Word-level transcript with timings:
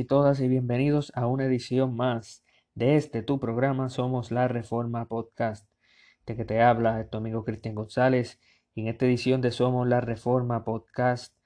Y 0.00 0.04
todas 0.04 0.40
y 0.40 0.48
bienvenidos 0.48 1.12
a 1.14 1.26
una 1.26 1.44
edición 1.44 1.94
más 1.94 2.42
de 2.74 2.96
este 2.96 3.22
tu 3.22 3.38
programa 3.38 3.90
Somos 3.90 4.30
la 4.30 4.48
Reforma 4.48 5.04
Podcast. 5.04 5.68
De 6.24 6.36
que 6.36 6.46
te 6.46 6.62
habla 6.62 7.06
tu 7.10 7.18
amigo 7.18 7.44
Cristian 7.44 7.74
González 7.74 8.40
y 8.74 8.80
en 8.80 8.88
esta 8.88 9.04
edición 9.04 9.42
de 9.42 9.50
Somos 9.50 9.86
la 9.86 10.00
Reforma 10.00 10.64
Podcast 10.64 11.36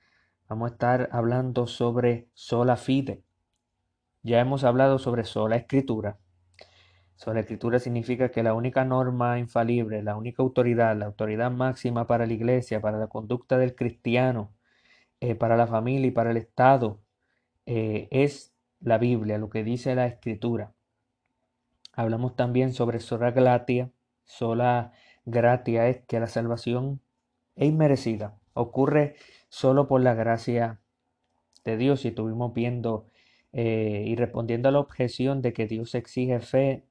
vamos 0.49 0.71
a 0.71 0.75
estar 0.75 1.09
hablando 1.11 1.67
sobre 1.67 2.29
sola 2.33 2.77
fide. 2.77 3.25
Ya 4.23 4.39
hemos 4.39 4.63
hablado 4.63 5.01
sobre 5.01 5.25
sola 5.25 5.57
escritura. 5.57 6.21
Sola 7.17 7.41
escritura 7.41 7.81
significa 7.81 8.29
que 8.29 8.45
la 8.45 8.55
única 8.55 8.85
norma 8.85 9.41
infalible, 9.41 10.01
la 10.05 10.15
única 10.15 10.45
autoridad, 10.45 10.97
la 10.97 11.07
autoridad 11.07 11.51
máxima 11.51 12.07
para 12.07 12.25
la 12.25 12.33
iglesia, 12.35 12.81
para 12.81 12.99
la 12.99 13.09
conducta 13.09 13.59
del 13.59 13.75
cristiano, 13.75 14.55
eh, 15.19 15.35
para 15.35 15.57
la 15.57 15.67
familia 15.67 16.07
y 16.07 16.13
para 16.13 16.31
el 16.31 16.37
Estado, 16.37 17.01
eh, 17.67 18.09
es 18.11 18.54
la 18.85 18.99
Biblia, 18.99 19.39
lo 19.39 19.49
que 19.49 19.65
dice 19.65 19.95
la 19.95 20.07
Escritura. 20.07 20.75
Hablamos 21.93 22.37
también 22.37 22.73
sobre 22.73 23.01
sola 23.01 23.31
gratia. 23.31 23.91
Sola 24.25 24.93
gratia 25.25 25.89
es 25.89 26.03
que 26.07 26.21
la 26.21 26.27
salvación 26.27 27.01
es 27.57 27.69
inmerecida, 27.69 28.39
ocurre 28.53 29.17
solo 29.49 29.89
por 29.89 30.03
la 30.03 30.15
gracia 30.15 30.81
de 31.65 31.77
Dios. 31.77 32.05
Y 32.05 32.09
estuvimos 32.09 32.53
viendo 32.53 33.07
eh, 33.53 34.05
y 34.07 34.17
respondiendo 34.17 34.69
a 34.69 34.73
la 34.73 34.81
objeción 34.81 35.41
de 35.41 35.53
que 35.53 35.67
Dios 35.67 35.95
exige 35.95 36.41
fe 36.41 36.85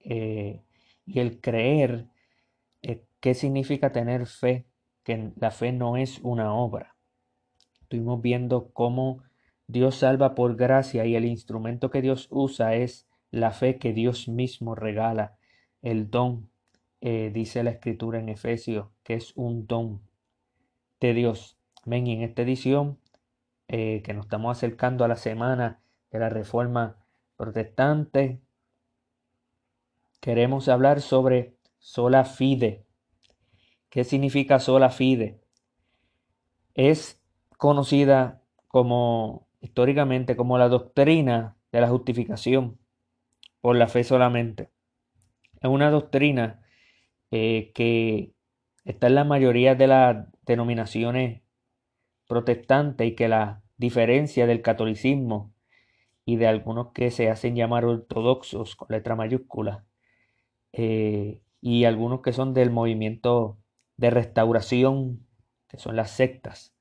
eh, 0.00 0.62
y 1.06 1.20
el 1.20 1.40
creer, 1.40 2.06
¿qué 3.20 3.34
significa 3.34 3.92
tener 3.92 4.26
fe? 4.26 4.66
Que 5.04 5.32
la 5.36 5.50
fe 5.50 5.72
no 5.72 5.96
es 5.96 6.18
una 6.22 6.54
obra. 6.54 6.96
Estuvimos 7.82 8.20
viendo 8.20 8.72
cómo 8.72 9.22
Dios 9.70 9.94
salva 9.94 10.34
por 10.34 10.56
gracia 10.56 11.06
y 11.06 11.14
el 11.14 11.24
instrumento 11.24 11.90
que 11.90 12.02
Dios 12.02 12.26
usa 12.30 12.74
es 12.74 13.08
la 13.30 13.52
fe 13.52 13.78
que 13.78 13.92
Dios 13.92 14.26
mismo 14.26 14.74
regala, 14.74 15.36
el 15.80 16.10
don, 16.10 16.50
eh, 17.00 17.30
dice 17.32 17.62
la 17.62 17.70
escritura 17.70 18.18
en 18.18 18.28
Efesios, 18.28 18.88
que 19.04 19.14
es 19.14 19.32
un 19.36 19.68
don 19.68 20.02
de 20.98 21.14
Dios. 21.14 21.56
Ven, 21.84 22.08
en 22.08 22.22
esta 22.22 22.42
edición 22.42 22.98
eh, 23.68 24.02
que 24.02 24.12
nos 24.12 24.26
estamos 24.26 24.56
acercando 24.56 25.04
a 25.04 25.08
la 25.08 25.14
semana 25.14 25.80
de 26.10 26.18
la 26.18 26.30
Reforma 26.30 26.96
Protestante, 27.36 28.40
queremos 30.20 30.68
hablar 30.68 31.00
sobre 31.00 31.54
sola 31.78 32.24
fide. 32.24 32.86
¿Qué 33.88 34.02
significa 34.02 34.58
sola 34.58 34.90
fide? 34.90 35.40
Es 36.74 37.22
conocida 37.56 38.42
como 38.66 39.46
históricamente 39.60 40.36
como 40.36 40.58
la 40.58 40.68
doctrina 40.68 41.56
de 41.72 41.80
la 41.80 41.88
justificación 41.88 42.78
por 43.60 43.76
la 43.76 43.88
fe 43.88 44.04
solamente. 44.04 44.70
Es 45.60 45.70
una 45.70 45.90
doctrina 45.90 46.62
eh, 47.30 47.72
que 47.74 48.34
está 48.84 49.08
en 49.08 49.14
la 49.14 49.24
mayoría 49.24 49.74
de 49.74 49.86
las 49.86 50.26
denominaciones 50.46 51.42
protestantes 52.26 53.06
y 53.06 53.14
que 53.14 53.28
la 53.28 53.62
diferencia 53.76 54.46
del 54.46 54.62
catolicismo 54.62 55.52
y 56.24 56.36
de 56.36 56.46
algunos 56.46 56.92
que 56.92 57.10
se 57.10 57.30
hacen 57.30 57.56
llamar 57.56 57.84
ortodoxos 57.84 58.76
con 58.76 58.88
letra 58.90 59.16
mayúscula 59.16 59.84
eh, 60.72 61.40
y 61.60 61.84
algunos 61.84 62.20
que 62.22 62.32
son 62.32 62.54
del 62.54 62.70
movimiento 62.70 63.58
de 63.96 64.10
restauración 64.10 65.26
que 65.68 65.78
son 65.78 65.96
las 65.96 66.10
sectas. 66.10 66.74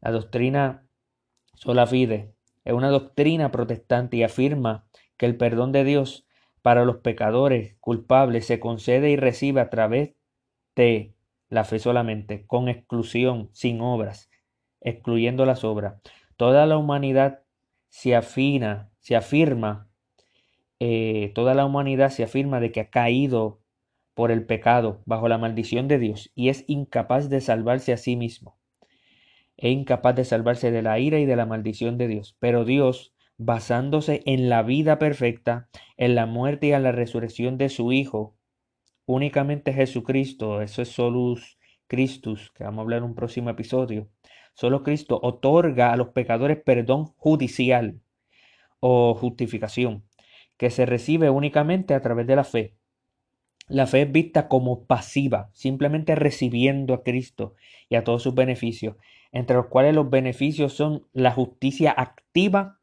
La 0.00 0.10
doctrina 0.10 0.86
sola 1.54 1.86
fide 1.86 2.34
es 2.64 2.72
una 2.72 2.90
doctrina 2.90 3.50
protestante 3.50 4.16
y 4.16 4.22
afirma 4.22 4.86
que 5.16 5.26
el 5.26 5.36
perdón 5.36 5.72
de 5.72 5.84
Dios 5.84 6.26
para 6.62 6.84
los 6.84 6.98
pecadores 6.98 7.76
culpables 7.80 8.46
se 8.46 8.60
concede 8.60 9.10
y 9.10 9.16
recibe 9.16 9.60
a 9.60 9.70
través 9.70 10.14
de 10.76 11.14
la 11.48 11.64
fe 11.64 11.78
solamente, 11.78 12.46
con 12.46 12.68
exclusión, 12.68 13.50
sin 13.52 13.80
obras, 13.80 14.30
excluyendo 14.80 15.44
las 15.44 15.64
obras. 15.64 16.00
Toda 16.36 16.66
la 16.66 16.78
humanidad 16.78 17.40
se 17.88 18.14
afina, 18.14 18.90
se 19.00 19.16
afirma, 19.16 19.88
eh, 20.78 21.32
toda 21.34 21.54
la 21.54 21.66
humanidad 21.66 22.10
se 22.10 22.22
afirma 22.22 22.60
de 22.60 22.72
que 22.72 22.80
ha 22.80 22.90
caído 22.90 23.60
por 24.14 24.30
el 24.30 24.46
pecado, 24.46 25.02
bajo 25.04 25.28
la 25.28 25.38
maldición 25.38 25.88
de 25.88 25.98
Dios, 25.98 26.30
y 26.34 26.48
es 26.48 26.64
incapaz 26.68 27.28
de 27.28 27.40
salvarse 27.40 27.92
a 27.92 27.96
sí 27.96 28.16
mismo 28.16 28.56
e 29.56 29.70
incapaz 29.70 30.14
de 30.14 30.24
salvarse 30.24 30.70
de 30.70 30.82
la 30.82 30.98
ira 30.98 31.18
y 31.18 31.26
de 31.26 31.36
la 31.36 31.46
maldición 31.46 31.98
de 31.98 32.08
Dios. 32.08 32.36
Pero 32.38 32.64
Dios, 32.64 33.14
basándose 33.38 34.22
en 34.26 34.48
la 34.48 34.62
vida 34.62 34.98
perfecta, 34.98 35.68
en 35.96 36.14
la 36.14 36.26
muerte 36.26 36.68
y 36.68 36.72
en 36.72 36.82
la 36.82 36.92
resurrección 36.92 37.58
de 37.58 37.68
su 37.68 37.92
Hijo, 37.92 38.36
únicamente 39.06 39.72
Jesucristo, 39.72 40.62
eso 40.62 40.82
es 40.82 40.88
solus 40.88 41.58
Christus, 41.86 42.50
que 42.52 42.64
vamos 42.64 42.78
a 42.78 42.82
hablar 42.82 42.98
en 42.98 43.04
un 43.04 43.14
próximo 43.14 43.50
episodio. 43.50 44.08
Solo 44.54 44.82
Cristo 44.82 45.18
otorga 45.22 45.92
a 45.92 45.96
los 45.96 46.08
pecadores 46.08 46.58
perdón 46.62 47.06
judicial 47.16 48.00
o 48.80 49.14
justificación, 49.14 50.04
que 50.56 50.70
se 50.70 50.86
recibe 50.86 51.30
únicamente 51.30 51.94
a 51.94 52.00
través 52.00 52.26
de 52.26 52.36
la 52.36 52.44
fe. 52.44 52.76
La 53.68 53.86
fe 53.86 54.02
es 54.02 54.12
vista 54.12 54.48
como 54.48 54.84
pasiva, 54.84 55.50
simplemente 55.52 56.14
recibiendo 56.14 56.94
a 56.94 57.02
Cristo 57.02 57.54
y 57.88 57.96
a 57.96 58.04
todos 58.04 58.22
sus 58.22 58.34
beneficios 58.34 58.96
entre 59.32 59.56
los 59.56 59.66
cuales 59.66 59.94
los 59.94 60.10
beneficios 60.10 60.74
son 60.74 61.06
la 61.12 61.32
justicia 61.32 61.90
activa, 61.90 62.78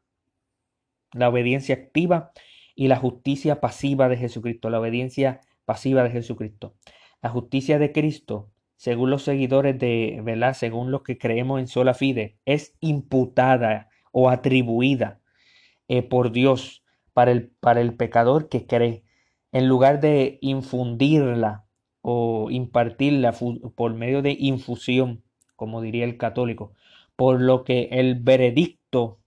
la 1.12 1.28
obediencia 1.28 1.76
activa 1.76 2.32
y 2.74 2.88
la 2.88 2.96
justicia 2.96 3.60
pasiva 3.60 4.08
de 4.08 4.16
Jesucristo, 4.16 4.68
la 4.68 4.80
obediencia 4.80 5.40
pasiva 5.64 6.02
de 6.02 6.10
Jesucristo. 6.10 6.74
La 7.22 7.30
justicia 7.30 7.78
de 7.78 7.92
Cristo, 7.92 8.50
según 8.76 9.10
los 9.10 9.22
seguidores 9.22 9.78
de, 9.78 10.20
¿verdad? 10.24 10.54
Según 10.54 10.90
los 10.90 11.02
que 11.02 11.18
creemos 11.18 11.60
en 11.60 11.68
sola 11.68 11.94
fide, 11.94 12.36
es 12.44 12.74
imputada 12.80 13.88
o 14.10 14.28
atribuida 14.28 15.20
eh, 15.86 16.02
por 16.02 16.32
Dios 16.32 16.82
para 17.12 17.30
el, 17.30 17.48
para 17.48 17.80
el 17.80 17.94
pecador 17.94 18.48
que 18.48 18.66
cree, 18.66 19.04
en 19.52 19.68
lugar 19.68 20.00
de 20.00 20.38
infundirla 20.40 21.66
o 22.02 22.50
impartirla 22.50 23.34
por 23.74 23.94
medio 23.94 24.22
de 24.22 24.36
infusión 24.38 25.22
como 25.60 25.82
diría 25.82 26.06
el 26.06 26.16
católico, 26.16 26.72
por 27.16 27.38
lo 27.38 27.64
que 27.64 27.90
el 27.92 28.14
veredicto 28.14 29.20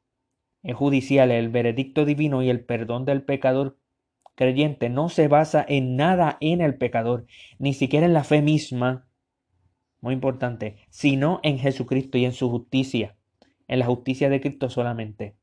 judicial, 0.73 1.29
el 1.29 1.49
veredicto 1.49 2.05
divino 2.05 2.41
y 2.41 2.49
el 2.49 2.65
perdón 2.65 3.05
del 3.05 3.21
pecador 3.21 3.77
creyente 4.33 4.89
no 4.89 5.09
se 5.09 5.27
basa 5.27 5.63
en 5.69 5.95
nada 5.95 6.37
en 6.41 6.61
el 6.61 6.75
pecador, 6.75 7.27
ni 7.59 7.75
siquiera 7.75 8.07
en 8.07 8.13
la 8.13 8.23
fe 8.23 8.41
misma, 8.41 9.05
muy 10.01 10.15
importante, 10.15 10.77
sino 10.89 11.39
en 11.43 11.59
Jesucristo 11.59 12.17
y 12.17 12.25
en 12.25 12.33
su 12.33 12.49
justicia, 12.49 13.15
en 13.67 13.77
la 13.77 13.85
justicia 13.85 14.27
de 14.27 14.41
Cristo 14.41 14.71
solamente, 14.71 15.35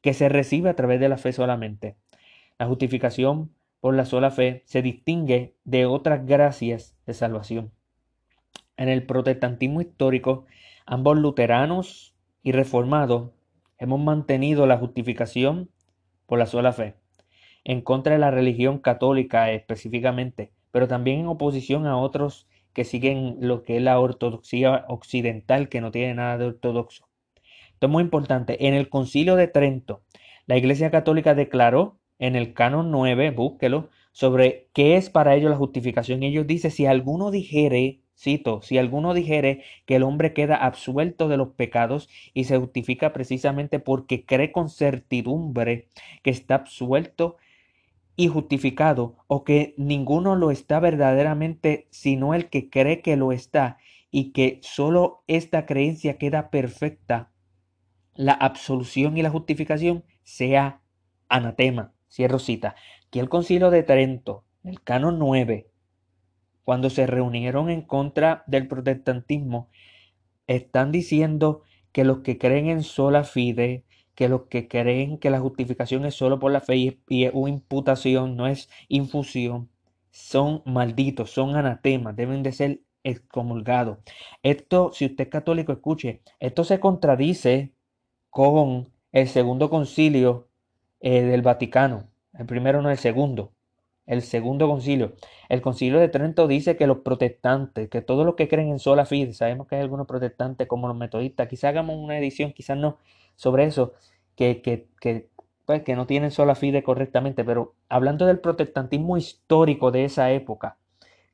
que 0.00 0.14
se 0.14 0.30
recibe 0.30 0.70
a 0.70 0.74
través 0.74 1.00
de 1.00 1.10
la 1.10 1.18
fe 1.18 1.34
solamente. 1.34 1.98
La 2.58 2.66
justificación 2.66 3.54
por 3.80 3.94
la 3.94 4.04
sola 4.04 4.30
fe 4.30 4.62
se 4.66 4.82
distingue 4.82 5.56
de 5.64 5.86
otras 5.86 6.26
gracias 6.26 6.96
de 7.06 7.14
salvación. 7.14 7.72
En 8.76 8.88
el 8.88 9.04
protestantismo 9.04 9.80
histórico, 9.80 10.46
ambos 10.86 11.18
luteranos 11.18 12.14
y 12.42 12.52
reformados 12.52 13.30
hemos 13.78 14.00
mantenido 14.00 14.66
la 14.66 14.78
justificación 14.78 15.70
por 16.26 16.38
la 16.38 16.46
sola 16.46 16.72
fe, 16.72 16.94
en 17.64 17.80
contra 17.80 18.12
de 18.12 18.18
la 18.18 18.30
religión 18.30 18.78
católica 18.78 19.50
específicamente, 19.50 20.52
pero 20.70 20.86
también 20.86 21.20
en 21.20 21.26
oposición 21.26 21.86
a 21.86 21.96
otros 21.96 22.46
que 22.72 22.84
siguen 22.84 23.36
lo 23.40 23.62
que 23.62 23.76
es 23.76 23.82
la 23.82 23.98
ortodoxia 23.98 24.84
occidental, 24.88 25.68
que 25.68 25.80
no 25.80 25.90
tiene 25.90 26.14
nada 26.14 26.38
de 26.38 26.46
ortodoxo. 26.46 27.08
Esto 27.72 27.86
es 27.86 27.90
muy 27.90 28.02
importante. 28.02 28.66
En 28.66 28.74
el 28.74 28.88
concilio 28.88 29.36
de 29.36 29.48
Trento, 29.48 30.02
la 30.46 30.56
Iglesia 30.56 30.90
Católica 30.90 31.34
declaró 31.34 31.99
en 32.20 32.36
el 32.36 32.54
canon 32.54 32.92
9, 32.92 33.32
búsquelo, 33.32 33.88
sobre 34.12 34.68
qué 34.72 34.96
es 34.96 35.10
para 35.10 35.34
ellos 35.34 35.50
la 35.50 35.56
justificación. 35.56 36.22
Ellos 36.22 36.46
dicen, 36.46 36.70
si 36.70 36.86
alguno 36.86 37.32
dijere 37.32 38.02
Cito, 38.20 38.60
si 38.60 38.76
alguno 38.76 39.14
dijere 39.14 39.64
que 39.86 39.96
el 39.96 40.02
hombre 40.02 40.34
queda 40.34 40.56
absuelto 40.56 41.26
de 41.28 41.38
los 41.38 41.48
pecados 41.48 42.10
y 42.34 42.44
se 42.44 42.58
justifica 42.58 43.14
precisamente 43.14 43.78
porque 43.78 44.26
cree 44.26 44.52
con 44.52 44.68
certidumbre 44.68 45.88
que 46.22 46.28
está 46.28 46.56
absuelto 46.56 47.38
y 48.16 48.28
justificado, 48.28 49.16
o 49.26 49.42
que 49.44 49.74
ninguno 49.78 50.36
lo 50.36 50.50
está 50.50 50.80
verdaderamente 50.80 51.86
sino 51.88 52.34
el 52.34 52.50
que 52.50 52.68
cree 52.68 53.00
que 53.00 53.16
lo 53.16 53.32
está, 53.32 53.78
y 54.10 54.32
que 54.32 54.58
solo 54.62 55.24
esta 55.26 55.64
creencia 55.64 56.18
queda 56.18 56.50
perfecta, 56.50 57.30
la 58.14 58.32
absolución 58.32 59.16
y 59.16 59.22
la 59.22 59.30
justificación 59.30 60.04
sea 60.24 60.82
anatema. 61.30 61.94
Cierro 62.10 62.38
cita. 62.38 62.74
Aquí 63.06 63.20
el 63.20 63.28
concilio 63.28 63.70
de 63.70 63.82
Trento, 63.82 64.44
el 64.64 64.82
canon 64.82 65.18
9, 65.18 65.70
cuando 66.64 66.90
se 66.90 67.06
reunieron 67.06 67.70
en 67.70 67.82
contra 67.82 68.44
del 68.46 68.68
protestantismo, 68.68 69.70
están 70.46 70.92
diciendo 70.92 71.62
que 71.92 72.04
los 72.04 72.18
que 72.20 72.36
creen 72.36 72.68
en 72.68 72.82
sola 72.82 73.24
fide, 73.24 73.84
que 74.14 74.28
los 74.28 74.42
que 74.42 74.68
creen 74.68 75.18
que 75.18 75.30
la 75.30 75.40
justificación 75.40 76.04
es 76.04 76.14
solo 76.14 76.38
por 76.38 76.52
la 76.52 76.60
fe 76.60 76.76
y 77.08 77.24
es 77.24 77.30
una 77.32 77.50
imputación, 77.50 78.36
no 78.36 78.46
es 78.46 78.68
infusión, 78.88 79.70
son 80.10 80.62
malditos, 80.66 81.30
son 81.30 81.56
anatemas, 81.56 82.16
deben 82.16 82.42
de 82.42 82.52
ser 82.52 82.80
excomulgados. 83.04 83.98
Esto, 84.42 84.92
si 84.92 85.06
usted 85.06 85.24
es 85.24 85.30
católico, 85.30 85.72
escuche, 85.72 86.22
esto 86.38 86.64
se 86.64 86.80
contradice 86.80 87.72
con 88.28 88.92
el 89.12 89.28
segundo 89.28 89.70
concilio 89.70 90.49
eh, 91.00 91.22
del 91.22 91.42
Vaticano. 91.42 92.08
El 92.34 92.46
primero 92.46 92.82
no, 92.82 92.90
el 92.90 92.98
segundo. 92.98 93.52
El 94.06 94.22
segundo 94.22 94.68
concilio. 94.68 95.14
El 95.48 95.62
concilio 95.62 96.00
de 96.00 96.08
Trento 96.08 96.48
dice 96.48 96.76
que 96.76 96.86
los 96.86 96.98
protestantes, 96.98 97.88
que 97.88 98.02
todos 98.02 98.26
los 98.26 98.34
que 98.34 98.48
creen 98.48 98.68
en 98.70 98.78
sola 98.78 99.04
fide, 99.06 99.32
sabemos 99.32 99.66
que 99.68 99.76
hay 99.76 99.82
algunos 99.82 100.06
protestantes 100.06 100.66
como 100.66 100.88
los 100.88 100.96
metodistas, 100.96 101.48
quizás 101.48 101.70
hagamos 101.70 101.96
una 101.96 102.18
edición, 102.18 102.52
quizás 102.52 102.76
no, 102.76 102.98
sobre 103.36 103.64
eso, 103.64 103.92
que, 104.36 104.62
que, 104.62 104.88
que, 105.00 105.28
pues, 105.66 105.82
que 105.82 105.94
no 105.96 106.06
tienen 106.06 106.32
sola 106.32 106.54
fide 106.56 106.82
correctamente, 106.82 107.44
pero 107.44 107.76
hablando 107.88 108.26
del 108.26 108.40
protestantismo 108.40 109.16
histórico 109.16 109.92
de 109.92 110.04
esa 110.06 110.32
época, 110.32 110.78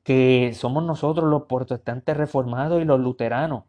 que 0.03 0.53
somos 0.53 0.83
nosotros 0.83 1.29
los 1.29 1.43
protestantes 1.43 2.15
reformados 2.15 2.81
y 2.81 2.85
los 2.85 2.99
luteranos, 2.99 3.63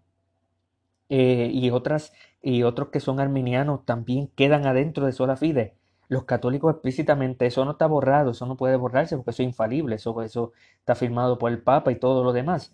eh, 1.09 1.51
y, 1.53 1.71
otras, 1.71 2.13
y 2.43 2.63
otros 2.65 2.89
que 2.91 3.01
son 3.01 3.19
arminianos 3.21 3.85
también 3.87 4.29
quedan 4.37 4.67
adentro 4.67 5.07
de 5.07 5.13
sola 5.13 5.37
fide. 5.37 5.78
Los 6.09 6.25
católicos 6.25 6.73
explícitamente, 6.73 7.47
eso 7.47 7.65
no 7.65 7.73
está 7.73 7.87
borrado, 7.87 8.31
eso 8.33 8.47
no 8.47 8.57
puede 8.57 8.77
borrarse 8.77 9.17
porque 9.17 9.31
eso 9.31 9.43
es 9.43 9.49
infalible, 9.49 9.97
eso, 9.97 10.23
eso 10.23 10.53
está 10.79 10.95
firmado 10.95 11.39
por 11.39 11.53
el 11.53 11.63
Papa 11.63 11.93
y 11.93 11.97
todo 11.97 12.25
lo 12.25 12.33
demás. 12.33 12.73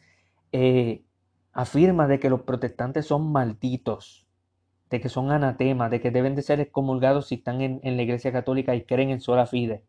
Eh, 0.52 1.04
afirma 1.52 2.06
de 2.08 2.20
que 2.20 2.30
los 2.30 2.42
protestantes 2.42 3.06
son 3.06 3.32
malditos, 3.32 4.26
de 4.90 5.00
que 5.00 5.08
son 5.08 5.32
anatemas, 5.32 5.90
de 5.90 6.00
que 6.00 6.10
deben 6.10 6.34
de 6.36 6.42
ser 6.42 6.60
excomulgados 6.60 7.28
si 7.28 7.36
están 7.36 7.60
en, 7.60 7.80
la 7.96 8.02
Iglesia 8.02 8.32
Católica 8.32 8.74
y 8.74 8.84
creen 8.84 9.10
en 9.10 9.20
sola 9.20 9.46
fide. 9.46 9.84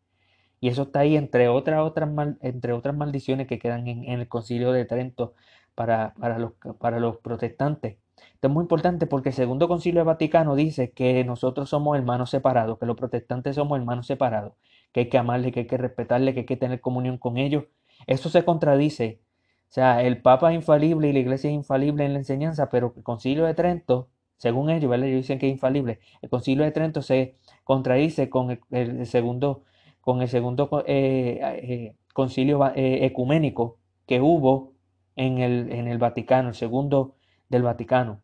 Y 0.59 0.69
eso 0.69 0.83
está 0.83 1.01
ahí 1.01 1.17
entre 1.17 1.49
otras, 1.49 1.81
otras, 1.81 2.09
entre 2.41 2.73
otras 2.73 2.95
maldiciones 2.95 3.47
que 3.47 3.59
quedan 3.59 3.87
en, 3.87 4.05
el 4.05 4.27
concilio 4.27 4.71
de 4.71 4.85
Trento 4.85 5.35
para, 5.75 6.13
para, 6.15 6.39
los, 6.39 6.53
para 6.79 6.99
los 6.99 7.17
protestantes. 7.17 7.97
Esto 8.17 8.47
es 8.47 8.53
muy 8.53 8.61
importante 8.63 9.07
porque 9.07 9.29
el 9.29 9.35
Segundo 9.35 9.67
Concilio 9.67 10.05
Vaticano 10.05 10.55
dice 10.55 10.91
que 10.91 11.23
nosotros 11.23 11.69
somos 11.69 11.97
hermanos 11.97 12.29
separados, 12.29 12.77
que 12.79 12.85
los 12.85 12.95
protestantes 12.95 13.55
somos 13.55 13.77
hermanos 13.79 14.07
separados, 14.07 14.53
que 14.91 15.01
hay 15.01 15.09
que 15.09 15.17
amarle, 15.17 15.51
que 15.51 15.61
hay 15.61 15.67
que 15.67 15.77
respetarle, 15.77 16.33
que 16.33 16.41
hay 16.41 16.45
que 16.45 16.57
tener 16.57 16.81
comunión 16.81 17.17
con 17.17 17.37
ellos. 17.37 17.65
Eso 18.07 18.29
se 18.29 18.45
contradice. 18.45 19.21
O 19.69 19.73
sea, 19.75 20.03
el 20.03 20.21
Papa 20.21 20.51
es 20.51 20.55
infalible 20.55 21.09
y 21.09 21.13
la 21.13 21.19
Iglesia 21.19 21.49
es 21.49 21.55
infalible 21.55 22.05
en 22.05 22.13
la 22.13 22.19
enseñanza, 22.19 22.69
pero 22.69 22.93
el 22.95 23.03
Concilio 23.03 23.45
de 23.45 23.53
Trento, 23.53 24.09
según 24.37 24.69
ellos, 24.69 24.89
¿vale? 24.89 25.07
ellos 25.07 25.21
dicen 25.21 25.39
que 25.39 25.47
es 25.47 25.51
infalible. 25.53 25.99
El 26.21 26.29
Concilio 26.29 26.63
de 26.63 26.71
Trento 26.71 27.01
se 27.01 27.37
contradice 27.63 28.29
con 28.29 28.59
el, 28.71 29.05
segundo, 29.05 29.63
con 30.01 30.21
el 30.21 30.29
segundo 30.29 30.83
eh, 30.87 31.39
eh, 31.41 31.95
concilio 32.13 32.65
eh, 32.75 33.05
ecuménico 33.05 33.79
que 34.05 34.21
hubo 34.21 34.73
en 35.15 35.39
el, 35.39 35.71
en 35.71 35.87
el 35.87 35.97
Vaticano, 35.97 36.49
el 36.49 36.55
segundo 36.55 37.15
del 37.49 37.63
Vaticano. 37.63 38.21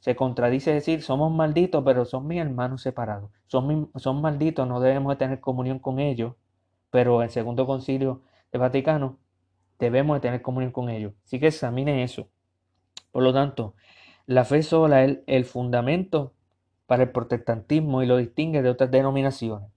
Se 0.00 0.14
contradice 0.14 0.72
decir, 0.72 1.02
somos 1.02 1.32
malditos, 1.32 1.82
pero 1.84 2.04
son 2.04 2.26
mis 2.26 2.40
hermanos 2.40 2.82
separados. 2.82 3.30
Son, 3.46 3.90
son 3.96 4.20
malditos, 4.20 4.68
no 4.68 4.80
debemos 4.80 5.12
de 5.12 5.16
tener 5.16 5.40
comunión 5.40 5.78
con 5.78 5.98
ellos, 5.98 6.34
pero 6.90 7.22
el 7.22 7.30
segundo 7.30 7.66
concilio 7.66 8.22
del 8.52 8.60
Vaticano 8.60 9.18
debemos 9.78 10.16
de 10.16 10.20
tener 10.20 10.42
comunión 10.42 10.72
con 10.72 10.88
ellos. 10.88 11.12
Así 11.24 11.40
que 11.40 11.48
examine 11.48 12.02
eso. 12.02 12.28
Por 13.10 13.22
lo 13.22 13.32
tanto, 13.32 13.74
la 14.26 14.44
fe 14.44 14.62
sola 14.62 15.04
es 15.04 15.18
el 15.26 15.44
fundamento 15.44 16.34
para 16.86 17.04
el 17.04 17.10
protestantismo 17.10 18.02
y 18.02 18.06
lo 18.06 18.16
distingue 18.16 18.62
de 18.62 18.70
otras 18.70 18.90
denominaciones. 18.90 19.70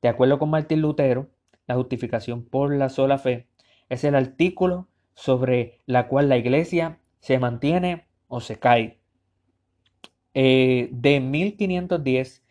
De 0.00 0.08
acuerdo 0.08 0.38
con 0.38 0.50
Martín 0.50 0.80
Lutero, 0.80 1.28
la 1.66 1.76
justificación 1.76 2.44
por 2.44 2.74
la 2.74 2.88
sola 2.88 3.18
fe 3.18 3.48
es 3.88 4.04
el 4.04 4.14
artículo 4.14 4.88
sobre 5.14 5.80
la 5.86 6.08
cual 6.08 6.28
la 6.28 6.36
iglesia 6.36 6.98
se 7.20 7.38
mantiene 7.38 8.06
o 8.32 8.40
se 8.40 8.58
cae. 8.58 8.98
Eh, 10.32 10.88
de 10.90 11.20
1510 11.20 12.42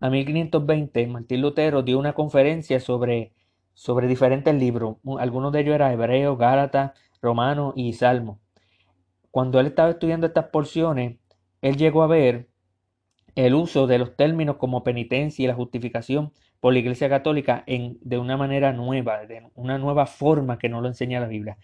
a 0.00 0.08
1520, 0.08 1.06
Martín 1.08 1.42
Lutero 1.42 1.82
dio 1.82 1.98
una 1.98 2.14
conferencia 2.14 2.80
sobre, 2.80 3.34
sobre 3.74 4.08
diferentes 4.08 4.54
libros. 4.54 4.96
Algunos 5.18 5.52
de 5.52 5.60
ellos 5.60 5.74
eran 5.74 5.92
Hebreo, 5.92 6.38
Gálata, 6.38 6.94
Romano 7.20 7.74
y 7.76 7.92
Salmo. 7.92 8.40
Cuando 9.30 9.60
él 9.60 9.66
estaba 9.66 9.90
estudiando 9.90 10.26
estas 10.26 10.46
porciones, 10.46 11.18
él 11.60 11.76
llegó 11.76 12.02
a 12.02 12.06
ver 12.06 12.48
el 13.34 13.54
uso 13.54 13.86
de 13.86 13.98
los 13.98 14.16
términos 14.16 14.56
como 14.56 14.84
penitencia 14.84 15.44
y 15.44 15.48
la 15.48 15.54
justificación 15.54 16.32
por 16.60 16.72
la 16.72 16.78
Iglesia 16.78 17.10
Católica 17.10 17.62
en, 17.66 17.98
de 18.00 18.16
una 18.16 18.38
manera 18.38 18.72
nueva, 18.72 19.26
de 19.26 19.50
una 19.54 19.76
nueva 19.76 20.06
forma 20.06 20.56
que 20.58 20.70
no 20.70 20.80
lo 20.80 20.88
enseña 20.88 21.20
la 21.20 21.28
Biblia. 21.28 21.58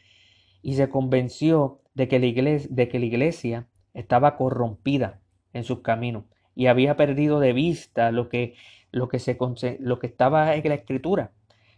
Y 0.60 0.74
se 0.74 0.90
convenció 0.90 1.81
de 1.94 2.08
que 2.08 2.18
la 2.18 2.26
iglesia, 2.26 2.68
de 2.70 2.88
que 2.88 2.98
la 2.98 3.06
iglesia 3.06 3.68
estaba 3.94 4.36
corrompida 4.36 5.20
en 5.52 5.64
sus 5.64 5.80
caminos 5.80 6.24
y 6.54 6.66
había 6.66 6.96
perdido 6.96 7.40
de 7.40 7.52
vista 7.52 8.10
lo 8.12 8.28
que, 8.28 8.54
lo 8.90 9.08
que, 9.08 9.18
se, 9.18 9.36
lo 9.80 9.98
que 9.98 10.06
estaba 10.06 10.54
en 10.54 10.68
la 10.68 10.74
escritura. 10.74 11.32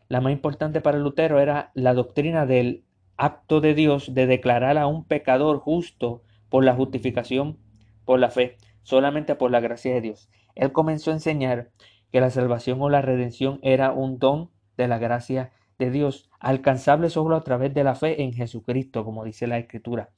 La 0.08 0.20
más 0.20 0.32
importante 0.32 0.80
para 0.80 0.98
Lutero 0.98 1.40
era 1.40 1.70
la 1.74 1.94
doctrina 1.94 2.46
del 2.46 2.84
acto 3.16 3.60
de 3.60 3.74
Dios 3.74 4.14
de 4.14 4.26
declarar 4.26 4.78
a 4.78 4.86
un 4.86 5.04
pecador 5.04 5.58
justo 5.58 6.22
por 6.48 6.64
la 6.64 6.74
justificación 6.74 7.58
por 8.04 8.18
la 8.20 8.30
fe, 8.30 8.56
solamente 8.82 9.34
por 9.34 9.50
la 9.50 9.60
gracia 9.60 9.94
de 9.94 10.00
Dios. 10.00 10.28
Él 10.54 10.72
comenzó 10.72 11.10
a 11.10 11.14
enseñar 11.14 11.70
que 12.12 12.20
la 12.20 12.30
salvación 12.30 12.80
o 12.82 12.90
la 12.90 13.02
redención 13.02 13.58
era 13.62 13.92
un 13.92 14.18
don 14.18 14.50
de 14.76 14.88
la 14.88 14.98
gracia 14.98 15.52
Dios, 15.90 16.30
alcanzable 16.40 17.10
solo 17.10 17.36
a 17.36 17.44
través 17.44 17.74
de 17.74 17.84
la 17.84 17.94
fe 17.94 18.22
en 18.22 18.32
Jesucristo, 18.32 19.04
como 19.04 19.24
dice 19.24 19.46
la 19.46 19.58
Escritura. 19.58 20.10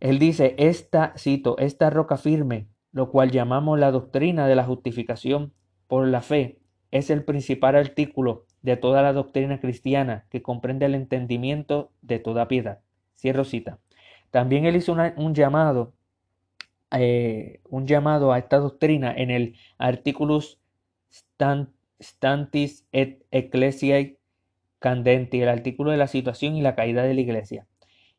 Él 0.00 0.18
dice, 0.18 0.54
esta, 0.58 1.12
cito, 1.16 1.58
esta 1.58 1.90
roca 1.90 2.16
firme, 2.16 2.68
lo 2.92 3.10
cual 3.10 3.30
llamamos 3.30 3.78
la 3.78 3.90
doctrina 3.90 4.46
de 4.46 4.54
la 4.54 4.64
justificación 4.64 5.52
por 5.86 6.06
la 6.06 6.20
fe, 6.20 6.58
es 6.90 7.10
el 7.10 7.24
principal 7.24 7.76
artículo 7.76 8.46
de 8.62 8.76
toda 8.76 9.02
la 9.02 9.12
doctrina 9.12 9.60
cristiana 9.60 10.26
que 10.30 10.42
comprende 10.42 10.86
el 10.86 10.94
entendimiento 10.94 11.92
de 12.02 12.18
toda 12.18 12.48
piedad. 12.48 12.80
Cierro 13.16 13.44
cita. 13.44 13.78
También 14.30 14.66
él 14.66 14.76
hizo 14.76 14.96
un 15.16 15.34
llamado, 15.34 15.94
eh, 16.92 17.60
un 17.68 17.86
llamado 17.86 18.32
a 18.32 18.38
esta 18.38 18.58
doctrina 18.58 19.12
en 19.14 19.30
el 19.30 19.56
Articulus 19.78 20.58
Stantis 22.00 22.86
et 22.92 23.24
Ecclesiae 23.30 24.17
Candenti, 24.78 25.40
el 25.40 25.48
artículo 25.48 25.90
de 25.90 25.96
la 25.96 26.06
situación 26.06 26.56
y 26.56 26.62
la 26.62 26.74
caída 26.74 27.02
de 27.02 27.14
la 27.14 27.20
iglesia. 27.20 27.66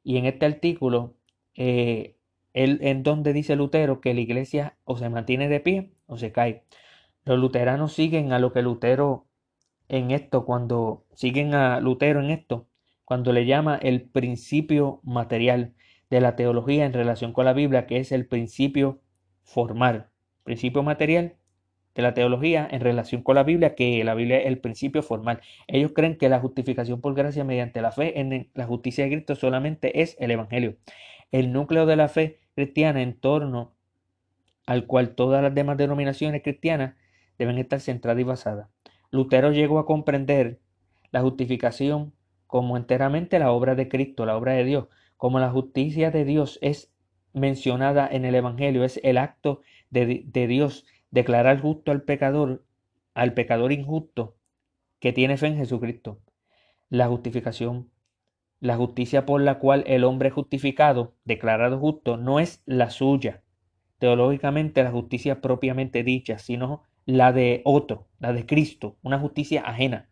Y 0.03 0.17
en 0.17 0.25
este 0.25 0.45
artículo 0.45 1.15
eh, 1.55 2.15
en 2.53 3.03
donde 3.03 3.33
dice 3.33 3.55
Lutero 3.55 4.01
que 4.01 4.13
la 4.13 4.21
iglesia 4.21 4.77
o 4.83 4.97
se 4.97 5.09
mantiene 5.09 5.49
de 5.49 5.59
pie 5.59 5.91
o 6.07 6.17
se 6.17 6.31
cae. 6.31 6.63
Los 7.25 7.39
luteranos 7.39 7.93
siguen 7.93 8.33
a 8.33 8.39
lo 8.39 8.51
que 8.51 8.61
Lutero 8.61 9.27
en 9.87 10.11
esto, 10.11 10.45
cuando 10.45 11.05
siguen 11.13 11.53
a 11.53 11.79
Lutero 11.79 12.21
en 12.21 12.29
esto, 12.29 12.67
cuando 13.05 13.33
le 13.33 13.45
llama 13.45 13.77
el 13.81 14.03
principio 14.03 15.01
material 15.03 15.73
de 16.09 16.21
la 16.21 16.35
teología 16.35 16.85
en 16.85 16.93
relación 16.93 17.33
con 17.33 17.45
la 17.45 17.53
Biblia, 17.53 17.87
que 17.87 17.97
es 17.97 18.11
el 18.11 18.27
principio 18.27 19.01
formal. 19.43 20.09
Principio 20.43 20.83
material 20.83 21.35
de 21.99 22.03
la 22.03 22.13
teología 22.13 22.67
en 22.71 22.81
relación 22.81 23.23
con 23.23 23.35
la 23.35 23.43
Biblia, 23.43 23.75
que 23.75 24.03
la 24.03 24.15
Biblia 24.15 24.39
es 24.39 24.47
el 24.47 24.59
principio 24.59 25.03
formal. 25.03 25.41
Ellos 25.67 25.91
creen 25.93 26.17
que 26.17 26.29
la 26.29 26.39
justificación 26.39 27.01
por 27.01 27.13
gracia 27.13 27.43
mediante 27.43 27.81
la 27.81 27.91
fe 27.91 28.19
en 28.19 28.49
la 28.53 28.65
justicia 28.65 29.03
de 29.03 29.11
Cristo 29.11 29.35
solamente 29.35 30.01
es 30.01 30.15
el 30.19 30.31
Evangelio 30.31 30.77
el 31.31 31.53
núcleo 31.53 31.85
de 31.85 31.95
la 31.95 32.07
fe 32.07 32.39
cristiana 32.55 33.01
en 33.01 33.19
torno 33.19 33.73
al 34.65 34.85
cual 34.85 35.15
todas 35.15 35.41
las 35.41 35.53
demás 35.53 35.77
denominaciones 35.77 36.41
cristianas 36.43 36.95
deben 37.37 37.57
estar 37.57 37.79
centradas 37.79 38.21
y 38.21 38.23
basadas. 38.23 38.69
Lutero 39.11 39.51
llegó 39.51 39.79
a 39.79 39.85
comprender 39.85 40.59
la 41.11 41.21
justificación 41.21 42.13
como 42.47 42.77
enteramente 42.77 43.39
la 43.39 43.51
obra 43.51 43.75
de 43.75 43.89
Cristo, 43.89 44.25
la 44.25 44.37
obra 44.37 44.53
de 44.53 44.63
Dios, 44.63 44.87
como 45.17 45.39
la 45.39 45.49
justicia 45.49 46.11
de 46.11 46.25
Dios 46.25 46.59
es 46.61 46.91
mencionada 47.33 48.07
en 48.11 48.25
el 48.25 48.35
Evangelio, 48.35 48.83
es 48.83 48.99
el 49.03 49.17
acto 49.17 49.61
de, 49.89 50.23
de 50.25 50.47
Dios 50.47 50.85
declarar 51.11 51.61
justo 51.61 51.91
al 51.91 52.03
pecador, 52.03 52.65
al 53.13 53.33
pecador 53.33 53.71
injusto 53.71 54.35
que 54.99 55.13
tiene 55.13 55.37
fe 55.37 55.47
en 55.47 55.57
Jesucristo. 55.57 56.19
La 56.89 57.07
justificación 57.07 57.91
la 58.59 58.75
justicia 58.75 59.25
por 59.25 59.41
la 59.41 59.59
cual 59.59 59.83
el 59.87 60.03
hombre 60.03 60.29
justificado, 60.31 61.13
declarado 61.23 61.79
justo, 61.79 62.17
no 62.17 62.39
es 62.39 62.61
la 62.65 62.89
suya, 62.89 63.41
teológicamente 63.99 64.83
la 64.83 64.91
justicia 64.91 65.41
propiamente 65.41 66.03
dicha, 66.03 66.37
sino 66.37 66.83
la 67.05 67.31
de 67.31 67.61
otro, 67.63 68.07
la 68.19 68.33
de 68.33 68.45
Cristo, 68.45 68.97
una 69.01 69.19
justicia 69.19 69.61
ajena. 69.61 70.09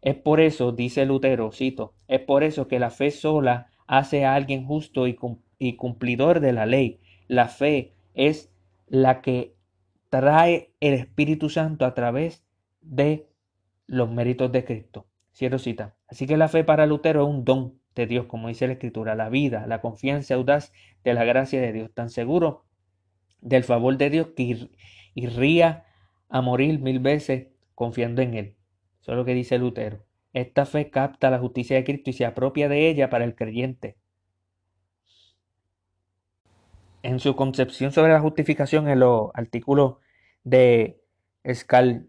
Es 0.00 0.16
por 0.16 0.40
eso, 0.40 0.72
dice 0.72 1.06
Lutero, 1.06 1.52
cito, 1.52 1.94
es 2.08 2.20
por 2.20 2.42
eso 2.42 2.66
que 2.66 2.78
la 2.78 2.90
fe 2.90 3.10
sola 3.10 3.68
hace 3.86 4.24
a 4.24 4.34
alguien 4.34 4.64
justo 4.64 5.06
y, 5.06 5.16
cumplidor 5.76 6.40
de 6.40 6.52
la 6.52 6.66
ley. 6.66 7.00
La 7.28 7.48
fe 7.48 7.94
es 8.14 8.50
la 8.88 9.20
que 9.20 9.54
trae 10.12 10.74
el 10.80 10.92
Espíritu 10.92 11.48
Santo 11.48 11.86
a 11.86 11.94
través 11.94 12.44
de 12.82 13.30
los 13.86 14.10
méritos 14.10 14.52
de 14.52 14.62
Cristo. 14.62 15.06
Cierro 15.34 15.58
cita. 15.58 15.96
Así 16.06 16.26
que 16.26 16.36
la 16.36 16.48
fe 16.48 16.64
para 16.64 16.84
Lutero 16.84 17.22
es 17.22 17.30
un 17.30 17.46
don 17.46 17.80
de 17.94 18.06
Dios, 18.06 18.26
como 18.26 18.48
dice 18.48 18.66
la 18.66 18.74
Escritura, 18.74 19.14
la 19.14 19.30
vida, 19.30 19.66
la 19.66 19.80
confianza 19.80 20.34
audaz 20.34 20.70
de 21.02 21.14
la 21.14 21.24
gracia 21.24 21.62
de 21.62 21.72
Dios, 21.72 21.90
tan 21.94 22.10
seguro 22.10 22.66
del 23.40 23.64
favor 23.64 23.96
de 23.96 24.10
Dios 24.10 24.28
que 24.36 24.68
irría 25.14 25.86
a 26.28 26.42
morir 26.42 26.78
mil 26.78 26.98
veces 26.98 27.46
confiando 27.74 28.20
en 28.20 28.34
Él. 28.34 28.56
Eso 29.00 29.12
es 29.12 29.16
lo 29.16 29.24
que 29.24 29.32
dice 29.32 29.56
Lutero. 29.56 30.04
Esta 30.34 30.66
fe 30.66 30.90
capta 30.90 31.30
la 31.30 31.38
justicia 31.38 31.76
de 31.76 31.84
Cristo 31.84 32.10
y 32.10 32.12
se 32.12 32.26
apropia 32.26 32.68
de 32.68 32.90
ella 32.90 33.08
para 33.08 33.24
el 33.24 33.34
creyente. 33.34 33.96
En 37.02 37.18
su 37.18 37.34
concepción 37.34 37.92
sobre 37.92 38.12
la 38.12 38.20
justificación, 38.20 38.88
en 38.88 39.00
los 39.00 39.30
artículos 39.34 39.96
de 40.44 41.00
Escal, 41.42 42.06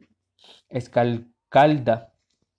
Escalcalda, 0.69 2.13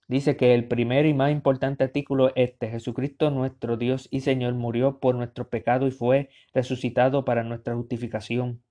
dice 0.07 0.35
que 0.35 0.53
el 0.53 0.67
primer 0.67 1.05
y 1.05 1.13
más 1.13 1.31
importante 1.31 1.85
artículo 1.85 2.29
es 2.29 2.49
este. 2.49 2.69
Jesucristo, 2.69 3.31
nuestro 3.31 3.77
Dios 3.77 4.09
y 4.11 4.21
Señor, 4.21 4.53
murió 4.53 4.99
por 4.99 5.15
nuestro 5.15 5.49
pecado 5.49 5.87
y 5.87 5.91
fue 5.91 6.29
resucitado 6.53 7.23
para 7.23 7.43
nuestra 7.43 7.73
justificación. 7.75 8.61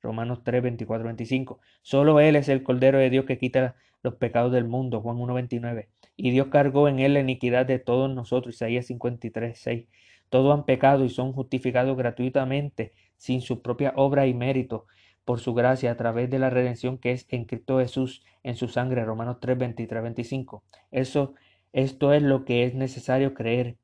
Romanos 0.00 0.42
3, 0.44 0.62
24, 0.62 1.04
25. 1.06 1.58
Solo 1.82 2.20
Él 2.20 2.36
es 2.36 2.48
el 2.48 2.62
Cordero 2.62 2.98
de 2.98 3.10
Dios 3.10 3.24
que 3.24 3.38
quita 3.38 3.74
los 4.04 4.14
pecados 4.14 4.52
del 4.52 4.64
mundo. 4.64 5.00
Juan 5.00 5.16
1, 5.18 5.34
29. 5.34 5.88
Y 6.16 6.30
Dios 6.30 6.48
cargó 6.48 6.88
en 6.88 7.00
Él 7.00 7.14
la 7.14 7.20
iniquidad 7.20 7.66
de 7.66 7.80
todos 7.80 8.08
nosotros. 8.14 8.54
Isaías 8.54 8.86
53, 8.86 9.58
6. 9.58 9.88
Todos 10.28 10.54
han 10.54 10.64
pecado 10.64 11.04
y 11.04 11.08
son 11.08 11.32
justificados 11.32 11.96
gratuitamente, 11.96 12.92
sin 13.18 13.42
su 13.42 13.60
propia 13.60 13.92
obra 13.96 14.26
y 14.26 14.32
mérito, 14.32 14.86
por 15.26 15.40
su 15.40 15.52
gracia, 15.52 15.90
a 15.90 15.96
través 15.96 16.30
de 16.30 16.38
la 16.38 16.48
redención 16.48 16.96
que 16.96 17.12
es 17.12 17.26
en 17.28 17.44
Cristo 17.44 17.80
Jesús, 17.80 18.24
en 18.42 18.56
su 18.56 18.68
sangre. 18.68 19.04
Romanos 19.04 19.36
3, 19.40 19.58
23, 19.58 20.02
25. 20.02 20.64
Eso, 20.90 21.34
esto 21.74 22.14
es 22.14 22.22
lo 22.22 22.46
que 22.46 22.64
es 22.64 22.74
necesario 22.74 23.34
creer. 23.34 23.76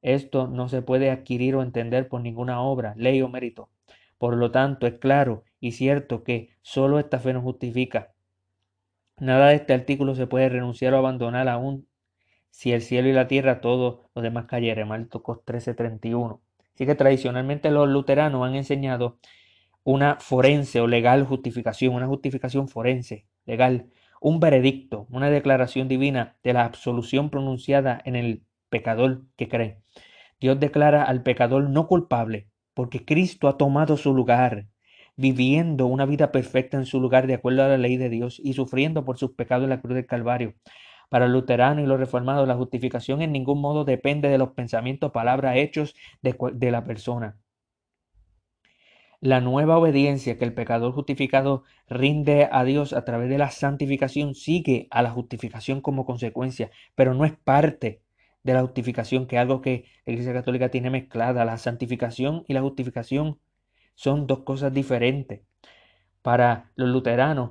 Esto 0.00 0.46
no 0.46 0.68
se 0.68 0.80
puede 0.80 1.10
adquirir 1.10 1.56
o 1.56 1.62
entender 1.62 2.06
por 2.06 2.20
ninguna 2.20 2.60
obra, 2.60 2.94
ley 2.96 3.20
o 3.20 3.28
mérito. 3.28 3.68
Por 4.16 4.36
lo 4.36 4.52
tanto, 4.52 4.86
es 4.86 4.94
claro 4.94 5.42
y 5.58 5.72
cierto 5.72 6.22
que 6.22 6.50
sólo 6.62 7.00
esta 7.00 7.18
fe 7.18 7.32
nos 7.32 7.42
justifica. 7.42 8.12
Nada 9.18 9.48
de 9.48 9.56
este 9.56 9.72
artículo 9.72 10.14
se 10.14 10.28
puede 10.28 10.48
renunciar 10.48 10.94
o 10.94 10.98
abandonar 10.98 11.48
aún 11.48 11.88
si 12.52 12.72
el 12.72 12.82
cielo 12.82 13.08
y 13.08 13.12
la 13.12 13.28
tierra, 13.28 13.60
todo 13.60 14.10
lo 14.14 14.22
demás 14.22 14.44
cayere. 14.46 14.84
Marcos 14.84 15.40
13:31. 15.44 16.40
Así 16.74 16.86
que 16.86 16.94
tradicionalmente 16.94 17.70
los 17.70 17.88
luteranos 17.88 18.46
han 18.46 18.54
enseñado 18.54 19.18
una 19.84 20.16
forense 20.20 20.80
o 20.80 20.86
legal 20.86 21.24
justificación, 21.24 21.94
una 21.94 22.06
justificación 22.06 22.68
forense, 22.68 23.26
legal, 23.46 23.90
un 24.20 24.40
veredicto, 24.40 25.06
una 25.10 25.30
declaración 25.30 25.88
divina 25.88 26.36
de 26.42 26.52
la 26.52 26.64
absolución 26.64 27.30
pronunciada 27.30 28.00
en 28.04 28.16
el 28.16 28.44
pecador 28.70 29.22
que 29.36 29.48
cree. 29.48 29.78
Dios 30.40 30.58
declara 30.60 31.04
al 31.04 31.22
pecador 31.22 31.68
no 31.68 31.86
culpable 31.86 32.48
porque 32.74 33.04
Cristo 33.04 33.48
ha 33.48 33.58
tomado 33.58 33.96
su 33.96 34.14
lugar, 34.14 34.66
viviendo 35.16 35.86
una 35.86 36.06
vida 36.06 36.32
perfecta 36.32 36.76
en 36.78 36.86
su 36.86 37.00
lugar 37.00 37.26
de 37.26 37.34
acuerdo 37.34 37.62
a 37.62 37.68
la 37.68 37.78
ley 37.78 37.96
de 37.96 38.08
Dios 38.08 38.40
y 38.42 38.54
sufriendo 38.54 39.04
por 39.04 39.18
sus 39.18 39.32
pecados 39.32 39.64
en 39.64 39.70
la 39.70 39.80
cruz 39.80 39.94
del 39.94 40.06
Calvario. 40.06 40.54
Para 41.12 41.26
el 41.26 41.32
luterano 41.32 41.82
y 41.82 41.86
los 41.86 42.00
reformados, 42.00 42.48
la 42.48 42.54
justificación 42.54 43.20
en 43.20 43.32
ningún 43.32 43.60
modo 43.60 43.84
depende 43.84 44.30
de 44.30 44.38
los 44.38 44.52
pensamientos, 44.52 45.12
palabras, 45.12 45.56
hechos 45.58 45.94
de, 46.22 46.34
de 46.54 46.70
la 46.70 46.84
persona. 46.84 47.36
La 49.20 49.42
nueva 49.42 49.76
obediencia 49.76 50.38
que 50.38 50.46
el 50.46 50.54
pecador 50.54 50.94
justificado 50.94 51.64
rinde 51.86 52.48
a 52.50 52.64
Dios 52.64 52.94
a 52.94 53.04
través 53.04 53.28
de 53.28 53.36
la 53.36 53.50
santificación 53.50 54.34
sigue 54.34 54.88
a 54.90 55.02
la 55.02 55.10
justificación 55.10 55.82
como 55.82 56.06
consecuencia, 56.06 56.70
pero 56.94 57.12
no 57.12 57.26
es 57.26 57.34
parte 57.36 58.00
de 58.42 58.54
la 58.54 58.62
justificación, 58.62 59.26
que 59.26 59.36
es 59.36 59.42
algo 59.42 59.60
que 59.60 59.84
la 60.06 60.14
Iglesia 60.14 60.32
Católica 60.32 60.70
tiene 60.70 60.88
mezclada. 60.88 61.44
La 61.44 61.58
santificación 61.58 62.44
y 62.48 62.54
la 62.54 62.62
justificación 62.62 63.38
son 63.94 64.26
dos 64.26 64.44
cosas 64.44 64.72
diferentes. 64.72 65.42
Para 66.22 66.72
los 66.74 66.88
luteranos, 66.88 67.50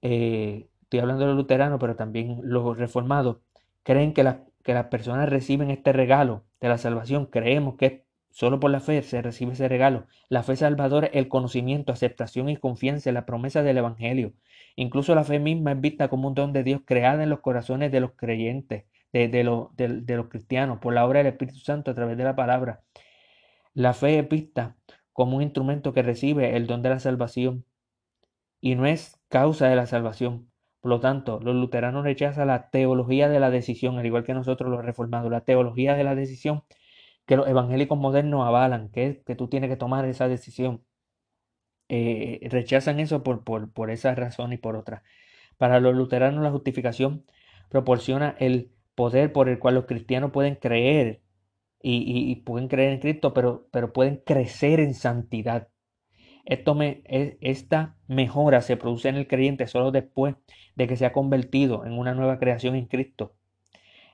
eh, 0.00 0.70
estoy 0.92 1.00
hablando 1.00 1.22
de 1.22 1.28
los 1.28 1.36
luteranos, 1.36 1.80
pero 1.80 1.96
también 1.96 2.40
los 2.42 2.76
reformados, 2.76 3.38
creen 3.82 4.12
que, 4.12 4.36
que 4.62 4.74
las 4.74 4.86
personas 4.86 5.26
reciben 5.30 5.70
este 5.70 5.90
regalo 5.90 6.44
de 6.60 6.68
la 6.68 6.76
salvación. 6.76 7.24
Creemos 7.26 7.76
que 7.76 8.04
solo 8.30 8.60
por 8.60 8.70
la 8.70 8.80
fe 8.80 9.02
se 9.02 9.22
recibe 9.22 9.54
ese 9.54 9.68
regalo. 9.68 10.06
La 10.28 10.42
fe 10.42 10.54
salvadora 10.54 11.06
es 11.06 11.16
el 11.16 11.28
conocimiento, 11.28 11.92
aceptación 11.92 12.50
y 12.50 12.58
confianza 12.58 13.08
en 13.08 13.14
la 13.14 13.24
promesa 13.24 13.62
del 13.62 13.78
Evangelio. 13.78 14.34
Incluso 14.76 15.14
la 15.14 15.24
fe 15.24 15.38
misma 15.38 15.72
es 15.72 15.80
vista 15.80 16.08
como 16.08 16.28
un 16.28 16.34
don 16.34 16.52
de 16.52 16.62
Dios 16.62 16.82
creada 16.84 17.22
en 17.22 17.30
los 17.30 17.40
corazones 17.40 17.90
de 17.90 18.00
los 18.00 18.12
creyentes 18.12 18.84
de, 19.14 19.28
de, 19.28 19.44
los 20.16 20.28
cristianos 20.28 20.78
por 20.78 20.92
la 20.92 21.06
obra 21.06 21.20
del 21.20 21.28
Espíritu 21.28 21.60
Santo 21.60 21.90
a 21.90 21.94
través 21.94 22.18
de 22.18 22.24
la 22.24 22.36
palabra. 22.36 22.82
La 23.72 23.94
fe 23.94 24.18
es 24.18 24.28
vista 24.28 24.76
como 25.14 25.38
un 25.38 25.42
instrumento 25.42 25.94
que 25.94 26.02
recibe 26.02 26.54
el 26.54 26.66
don 26.66 26.82
de 26.82 26.90
la 26.90 26.98
salvación 26.98 27.64
y 28.60 28.74
no 28.74 28.84
es 28.84 29.18
causa 29.30 29.68
de 29.68 29.76
la 29.76 29.86
salvación. 29.86 30.51
Por 30.82 30.90
lo 30.90 31.00
tanto, 31.00 31.40
los 31.40 31.54
luteranos 31.56 32.04
rechazan 32.04 32.48
la 32.48 32.70
teología 32.70 33.28
de 33.30 33.40
la 33.40 33.50
decisión, 33.50 33.98
al 33.98 34.06
igual 34.06 34.24
que 34.24 34.34
nosotros 34.34 34.70
los 34.70 34.84
reformados, 34.84 35.30
la 35.30 35.42
teología 35.42 35.94
de 35.96 36.04
la 36.04 36.14
decisión 36.14 36.64
que 37.26 37.36
los 37.36 37.48
evangélicos 37.48 37.98
modernos 37.98 38.46
avalan, 38.46 38.90
que 38.90 39.06
es 39.06 39.18
que 39.24 39.36
tú 39.36 39.48
tienes 39.48 39.70
que 39.70 39.76
tomar 39.76 40.04
esa 40.06 40.28
decisión. 40.28 40.84
Eh, 41.88 42.40
rechazan 42.50 43.00
eso 43.00 43.22
por, 43.22 43.44
por, 43.44 43.72
por 43.72 43.90
esa 43.90 44.14
razón 44.14 44.52
y 44.52 44.58
por 44.58 44.76
otra. 44.76 45.02
Para 45.58 45.80
los 45.80 45.94
luteranos 45.94 46.42
la 46.42 46.50
justificación 46.50 47.24
proporciona 47.70 48.36
el 48.40 48.72
poder 48.94 49.32
por 49.32 49.48
el 49.48 49.58
cual 49.58 49.76
los 49.76 49.86
cristianos 49.86 50.32
pueden 50.32 50.56
creer 50.56 51.22
y, 51.82 52.36
pueden 52.44 52.68
creer 52.68 52.92
en 52.92 53.00
Cristo, 53.00 53.34
pero, 53.34 53.68
pero, 53.72 53.92
pueden 53.92 54.18
crecer 54.24 54.80
en 54.80 54.94
santidad. 54.94 55.68
Esto 56.44 56.74
me, 56.74 57.02
esta 57.04 57.96
mejora 58.08 58.62
se 58.62 58.76
produce 58.76 59.08
en 59.08 59.16
el 59.16 59.28
creyente 59.28 59.66
solo 59.66 59.90
después 59.90 60.34
de 60.74 60.88
que 60.88 60.96
se 60.96 61.06
ha 61.06 61.12
convertido 61.12 61.84
en 61.86 61.92
una 61.92 62.14
nueva 62.14 62.38
creación 62.38 62.74
en 62.74 62.86
Cristo. 62.86 63.34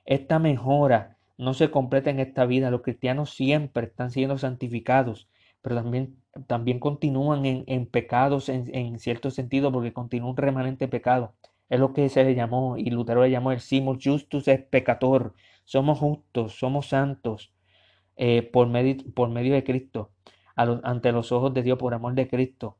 Esta 0.05 0.39
mejora 0.39 1.17
no 1.37 1.53
se 1.53 1.71
completa 1.71 2.09
en 2.09 2.19
esta 2.19 2.45
vida. 2.45 2.71
Los 2.71 2.81
cristianos 2.81 3.31
siempre 3.35 3.87
están 3.87 4.11
siendo 4.11 4.37
santificados, 4.37 5.29
pero 5.61 5.75
también, 5.75 6.17
también 6.47 6.79
continúan 6.79 7.45
en, 7.45 7.85
pecados 7.87 8.49
en, 8.49 8.73
en, 8.75 8.99
cierto 8.99 9.31
sentido 9.31 9.71
porque 9.71 9.93
continúa 9.93 10.29
un 10.29 10.37
remanente 10.37 10.87
pecado. 10.87 11.35
Es 11.69 11.79
lo 11.79 11.93
que 11.93 12.09
se 12.09 12.23
le 12.23 12.35
llamó, 12.35 12.77
y 12.77 12.89
Lutero 12.89 13.23
le 13.23 13.31
llamó 13.31 13.51
el 13.51 13.59
simul 13.59 13.99
justus 14.03 14.47
es 14.47 14.61
pecator. 14.61 15.35
Somos 15.65 15.99
justos, 15.99 16.57
somos 16.57 16.87
santos 16.87 17.53
eh, 18.17 18.41
por, 18.41 18.67
medio, 18.67 18.97
por, 19.13 19.29
medio, 19.29 19.53
de 19.53 19.63
Cristo, 19.63 20.11
ante 20.83 21.11
los 21.11 21.31
ojos 21.31 21.53
de 21.53 21.63
Dios, 21.63 21.77
por 21.77 21.93
amor 21.93 22.13
de 22.13 22.27
Cristo. 22.27 22.77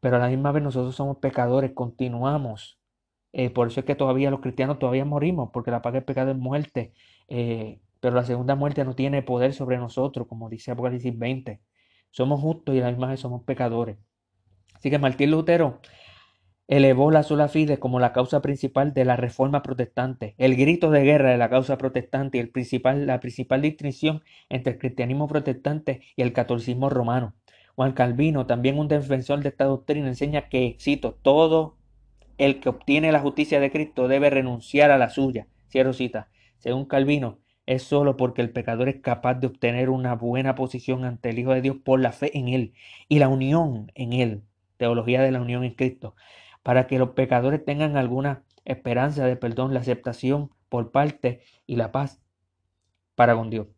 Pero 0.00 0.16
a 0.16 0.18
la 0.18 0.28
misma 0.28 0.52
vez 0.52 0.62
nosotros 0.62 0.94
somos 0.94 1.18
pecadores, 1.18 1.72
continuamos. 1.72 2.78
Eh, 3.32 3.50
por 3.50 3.68
eso 3.68 3.80
es 3.80 3.86
que 3.86 3.94
todavía 3.94 4.30
los 4.30 4.40
cristianos 4.40 4.78
todavía 4.78 5.04
morimos, 5.04 5.50
porque 5.52 5.70
la 5.70 5.82
paga 5.82 5.96
del 5.96 6.04
pecado 6.04 6.30
es 6.32 6.36
muerte. 6.36 6.92
Eh, 7.28 7.80
pero 8.00 8.16
la 8.16 8.24
segunda 8.24 8.54
muerte 8.54 8.84
no 8.84 8.94
tiene 8.94 9.22
poder 9.22 9.52
sobre 9.52 9.78
nosotros, 9.78 10.26
como 10.26 10.48
dice 10.48 10.70
Apocalipsis 10.70 11.16
20. 11.16 11.60
Somos 12.10 12.40
justos 12.40 12.74
y 12.74 12.80
a 12.80 12.84
la 12.84 12.90
misma 12.90 13.08
vez 13.08 13.20
somos 13.20 13.44
pecadores. 13.44 13.98
Así 14.74 14.90
que 14.90 14.98
Martín 14.98 15.30
Lutero 15.30 15.80
elevó 16.70 17.10
la 17.10 17.24
sola 17.24 17.48
fide 17.48 17.80
como 17.80 17.98
la 17.98 18.12
causa 18.12 18.40
principal 18.40 18.94
de 18.94 19.04
la 19.04 19.16
reforma 19.16 19.60
protestante, 19.60 20.36
el 20.38 20.54
grito 20.54 20.92
de 20.92 21.02
guerra 21.02 21.30
de 21.30 21.36
la 21.36 21.50
causa 21.50 21.76
protestante 21.76 22.38
y 22.38 22.40
el 22.40 22.48
principal, 22.48 23.08
la 23.08 23.18
principal 23.18 23.60
distinción 23.60 24.22
entre 24.48 24.74
el 24.74 24.78
cristianismo 24.78 25.26
protestante 25.26 26.00
y 26.14 26.22
el 26.22 26.32
catolicismo 26.32 26.88
romano. 26.88 27.34
Juan 27.74 27.92
Calvino, 27.92 28.46
también 28.46 28.78
un 28.78 28.86
defensor 28.86 29.40
de 29.40 29.48
esta 29.48 29.64
doctrina, 29.64 30.06
enseña 30.06 30.48
que, 30.48 30.76
cito, 30.78 31.18
todo 31.20 31.76
el 32.38 32.60
que 32.60 32.68
obtiene 32.68 33.10
la 33.10 33.18
justicia 33.18 33.58
de 33.58 33.72
Cristo 33.72 34.06
debe 34.06 34.30
renunciar 34.30 34.92
a 34.92 34.98
la 34.98 35.10
suya. 35.10 35.48
Cierro 35.72 35.92
cita. 35.92 36.28
Según 36.58 36.84
Calvino, 36.84 37.40
es 37.66 37.82
solo 37.82 38.16
porque 38.16 38.42
el 38.42 38.50
pecador 38.50 38.88
es 38.88 39.00
capaz 39.00 39.34
de 39.34 39.48
obtener 39.48 39.90
una 39.90 40.14
buena 40.14 40.54
posición 40.54 41.04
ante 41.04 41.30
el 41.30 41.40
Hijo 41.40 41.52
de 41.52 41.62
Dios 41.62 41.78
por 41.82 41.98
la 41.98 42.12
fe 42.12 42.38
en 42.38 42.46
Él 42.46 42.74
y 43.08 43.18
la 43.18 43.26
unión 43.26 43.90
en 43.96 44.12
Él, 44.12 44.42
teología 44.76 45.20
de 45.20 45.32
la 45.32 45.40
unión 45.40 45.64
en 45.64 45.74
Cristo 45.74 46.14
para 46.62 46.86
que 46.86 46.98
los 46.98 47.10
pecadores 47.10 47.64
tengan 47.64 47.96
alguna 47.96 48.44
esperanza 48.64 49.26
de 49.26 49.36
perdón, 49.36 49.74
la 49.74 49.80
aceptación 49.80 50.50
por 50.68 50.92
parte 50.92 51.42
y 51.66 51.76
la 51.76 51.92
paz 51.92 52.20
para 53.14 53.34
con 53.34 53.50
Dios. 53.50 53.68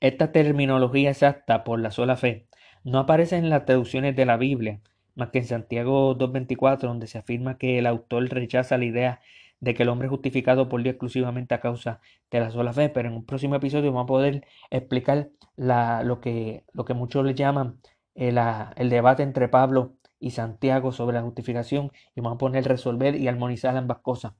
Esta 0.00 0.32
terminología 0.32 1.10
exacta 1.10 1.64
por 1.64 1.80
la 1.80 1.90
sola 1.90 2.16
fe 2.16 2.46
no 2.84 2.98
aparece 2.98 3.36
en 3.36 3.50
las 3.50 3.66
traducciones 3.66 4.16
de 4.16 4.24
la 4.26 4.36
Biblia, 4.36 4.80
más 5.14 5.30
que 5.30 5.38
en 5.38 5.44
Santiago 5.44 6.16
2.24, 6.16 6.80
donde 6.80 7.06
se 7.06 7.18
afirma 7.18 7.58
que 7.58 7.78
el 7.78 7.86
autor 7.86 8.28
rechaza 8.30 8.78
la 8.78 8.84
idea 8.84 9.20
de 9.60 9.74
que 9.74 9.82
el 9.82 9.90
hombre 9.90 10.06
es 10.06 10.10
justificado 10.10 10.68
por 10.68 10.82
Dios 10.82 10.94
exclusivamente 10.94 11.54
a 11.54 11.60
causa 11.60 12.00
de 12.30 12.40
la 12.40 12.50
sola 12.50 12.72
fe. 12.72 12.88
Pero 12.88 13.08
en 13.08 13.14
un 13.16 13.26
próximo 13.26 13.54
episodio 13.56 13.92
vamos 13.92 14.04
a 14.04 14.06
poder 14.06 14.46
explicar 14.70 15.28
lo, 15.56 16.20
que, 16.20 16.64
lo 16.72 16.84
que 16.84 16.94
muchos 16.94 17.24
le 17.24 17.34
llaman 17.34 17.80
el, 18.14 18.38
eh, 18.38 18.42
el 18.76 18.88
debate 18.88 19.22
entre 19.22 19.48
Pablo 19.48 19.96
y 20.20 20.30
Santiago 20.30 20.92
sobre 20.92 21.16
la 21.16 21.22
justificación 21.22 21.90
y 22.14 22.20
vamos 22.20 22.36
a 22.36 22.38
poner 22.38 22.64
resolver 22.68 23.16
y 23.16 23.26
armonizar 23.26 23.76
ambas 23.76 23.98
cosas. 23.98 24.34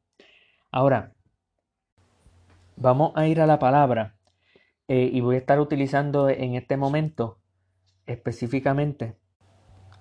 Ahora, 0.70 1.14
vamos 2.76 3.12
a 3.16 3.26
ir 3.26 3.40
a 3.40 3.46
la 3.46 3.58
palabra 3.58 4.14
eh, 4.87 5.10
y 5.12 5.20
voy 5.20 5.37
a 5.37 5.38
estar 5.38 5.58
utilizando 5.58 6.28
en 6.28 6.54
este 6.54 6.76
momento 6.76 7.38
específicamente 8.06 9.16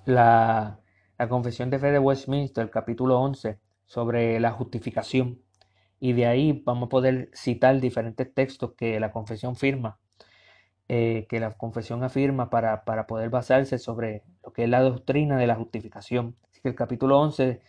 la, 0.05 0.79
la 1.17 1.29
Confesión 1.29 1.69
de 1.69 1.79
Fe 1.79 1.91
de 1.91 2.00
Westminster, 2.00 2.69
capítulo 2.69 3.19
11, 3.21 3.59
sobre 3.86 4.39
la 4.39 4.51
justificación. 4.51 5.41
Y 6.00 6.13
de 6.13 6.27
ahí 6.27 6.62
vamos 6.65 6.88
a 6.88 6.89
poder 6.89 7.29
citar 7.33 7.79
diferentes 7.79 8.33
textos 8.33 8.74
que 8.77 9.00
la 9.00 9.12
confesión 9.12 9.55
firma 9.55 10.00
eh, 10.91 11.27
que 11.29 11.39
la 11.39 11.51
confesión 11.51 12.03
afirma 12.03 12.50
para, 12.50 12.84
para, 12.84 13.05
poder 13.05 13.29
basarse 13.29 13.77
sobre 13.77 14.24
lo 14.43 14.51
que 14.53 14.63
es 14.63 14.69
la 14.69 14.81
doctrina 14.81 15.38
de 15.38 15.46
la 15.46 15.53
justificación. 15.53 16.36
Así 16.50 16.62
que 16.62 16.69
el 16.69 16.75
capítulo 16.75 17.19
11 17.19 17.62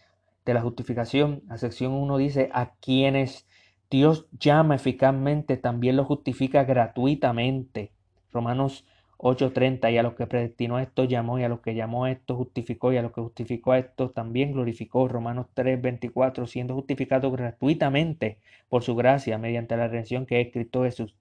de 0.46 0.54
la 0.54 0.62
justificación, 0.62 1.42
la 1.46 1.58
sección 1.58 1.92
1 1.92 2.16
dice, 2.16 2.48
a 2.54 2.72
quienes 2.80 3.46
Dios 3.90 4.26
llama 4.38 4.76
eficazmente, 4.76 5.58
también 5.58 5.96
lo 5.96 6.06
justifica 6.06 6.64
gratuitamente. 6.64 7.92
Romanos 8.32 8.86
8:30, 9.18 9.90
y 9.90 9.98
a 9.98 10.02
los 10.02 10.14
que 10.14 10.26
predestinó 10.26 10.76
a 10.76 10.82
esto 10.82 11.04
llamó, 11.04 11.38
y 11.38 11.44
a 11.44 11.50
los 11.50 11.60
que 11.60 11.74
llamó 11.74 12.04
a 12.04 12.10
esto 12.12 12.36
justificó, 12.36 12.90
y 12.90 12.96
a 12.96 13.02
los 13.02 13.12
que 13.12 13.20
justificó 13.20 13.72
a 13.72 13.78
esto 13.78 14.12
también 14.12 14.52
glorificó. 14.52 15.08
Romanos 15.08 15.48
3:24, 15.52 16.46
siendo 16.46 16.74
justificado 16.74 17.30
gratuitamente 17.30 18.38
por 18.70 18.82
su 18.82 18.96
gracia, 18.96 19.36
mediante 19.36 19.76
la 19.76 19.88
redención 19.88 20.24
que 20.24 20.40
es 20.40 20.50
Cristo 20.50 20.84
Jesús. 20.84 21.14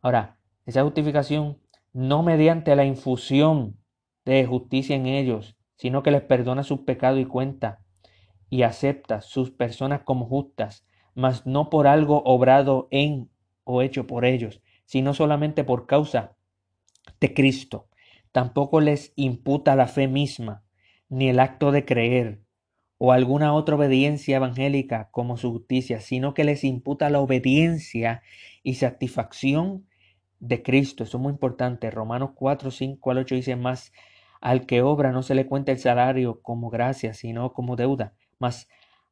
Ahora, 0.00 0.38
esa 0.66 0.82
justificación 0.82 1.58
no 1.92 2.22
mediante 2.22 2.74
la 2.76 2.84
infusión 2.84 3.76
de 4.24 4.44
justicia 4.46 4.96
en 4.96 5.06
ellos, 5.06 5.56
sino 5.76 6.02
que 6.02 6.10
les 6.10 6.22
perdona 6.22 6.62
sus 6.62 6.80
pecados 6.80 7.20
y 7.20 7.24
cuenta 7.24 7.80
y 8.48 8.62
acepta 8.62 9.20
sus 9.20 9.50
personas 9.50 10.02
como 10.02 10.26
justas, 10.26 10.84
mas 11.14 11.46
no 11.46 11.70
por 11.70 11.86
algo 11.86 12.22
obrado 12.24 12.88
en 12.90 13.30
o 13.64 13.82
hecho 13.82 14.06
por 14.06 14.24
ellos, 14.24 14.60
sino 14.84 15.14
solamente 15.14 15.64
por 15.64 15.86
causa 15.86 16.36
de 17.20 17.32
Cristo. 17.32 17.88
Tampoco 18.32 18.80
les 18.80 19.12
imputa 19.16 19.76
la 19.76 19.86
fe 19.86 20.08
misma, 20.08 20.62
ni 21.08 21.28
el 21.28 21.40
acto 21.40 21.72
de 21.72 21.84
creer, 21.84 22.42
o 22.98 23.12
alguna 23.12 23.54
otra 23.54 23.76
obediencia 23.76 24.36
evangélica 24.36 25.08
como 25.10 25.36
su 25.36 25.50
justicia, 25.50 26.00
sino 26.00 26.34
que 26.34 26.44
les 26.44 26.64
imputa 26.64 27.08
la 27.08 27.20
obediencia 27.20 28.22
y 28.62 28.74
satisfacción 28.74 29.86
de 30.40 30.62
Cristo. 30.62 31.04
Eso 31.04 31.18
es 31.18 31.22
muy 31.22 31.32
importante. 31.32 31.90
Romanos 31.90 32.30
4, 32.34 32.70
5 32.70 33.10
al 33.10 33.18
8 33.18 33.34
dice 33.36 33.56
más, 33.56 33.92
al 34.40 34.66
que 34.66 34.82
obra 34.82 35.12
no 35.12 35.22
se 35.22 35.34
le 35.34 35.46
cuenta 35.46 35.72
el 35.72 35.78
salario 35.78 36.40
como 36.42 36.70
gracia, 36.70 37.14
sino 37.14 37.52
como 37.52 37.76
deuda. 37.76 38.14
Más 38.38 38.68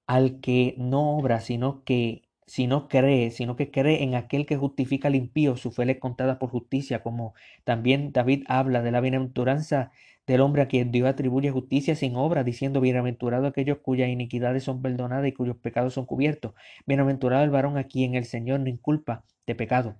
al 0.07 0.41
que 0.41 0.75
no 0.79 1.17
obra, 1.19 1.41
sino 1.41 1.85
que 1.85 2.23
si 2.47 2.67
no 2.67 2.88
cree, 2.88 3.31
sino 3.31 3.57
que 3.57 3.71
cree 3.71 4.03
en 4.03 4.14
aquel 4.14 4.47
que 4.47 4.57
justifica 4.57 5.09
al 5.09 5.14
impío, 5.14 5.57
su 5.57 5.71
fe 5.71 5.85
le 5.85 5.93
es 5.93 5.99
contada 6.01 6.38
por 6.38 6.51
justicia, 6.51 7.03
como 7.03 7.35
también 7.64 8.12
David 8.12 8.45
habla 8.49 8.83
de 8.83 8.91
la 8.91 9.01
bienaventuranza 9.03 9.93
del 10.27 10.41
hombre 10.41 10.62
a 10.62 10.69
quien 10.69 10.91
Dios 10.91 11.09
atribuye 11.09 11.51
justicia 11.51 11.95
sin 11.95 12.17
obra, 12.17 12.45
diciendo, 12.45 12.81
bienaventurado 12.81 13.47
aquellos 13.47 13.79
cuyas 13.79 14.09
iniquidades 14.09 14.64
son 14.64 14.83
perdonadas 14.83 15.27
y 15.29 15.33
cuyos 15.33 15.57
pecados 15.57 15.95
son 15.95 16.07
cubiertos, 16.07 16.55
bienaventurado 16.87 17.45
el 17.45 17.51
varón 17.51 17.77
a 17.77 17.85
quien 17.85 18.14
el 18.14 18.25
Señor 18.25 18.61
no 18.61 18.69
inculpa 18.69 19.25
de 19.47 19.55
pecado. 19.55 19.97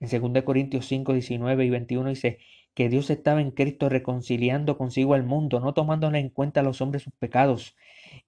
En 0.00 0.32
2 0.32 0.42
Corintios 0.42 0.86
5, 0.86 1.12
19 1.12 1.64
y 1.64 1.70
21 1.70 2.08
dice 2.08 2.38
que 2.74 2.88
Dios 2.88 3.08
estaba 3.10 3.40
en 3.40 3.52
Cristo 3.52 3.88
reconciliando 3.88 4.76
consigo 4.76 5.14
al 5.14 5.22
mundo, 5.22 5.60
no 5.60 5.74
tomándole 5.74 6.18
en 6.18 6.28
cuenta 6.28 6.60
a 6.60 6.62
los 6.62 6.80
hombres 6.80 7.02
sus 7.04 7.12
pecados, 7.14 7.76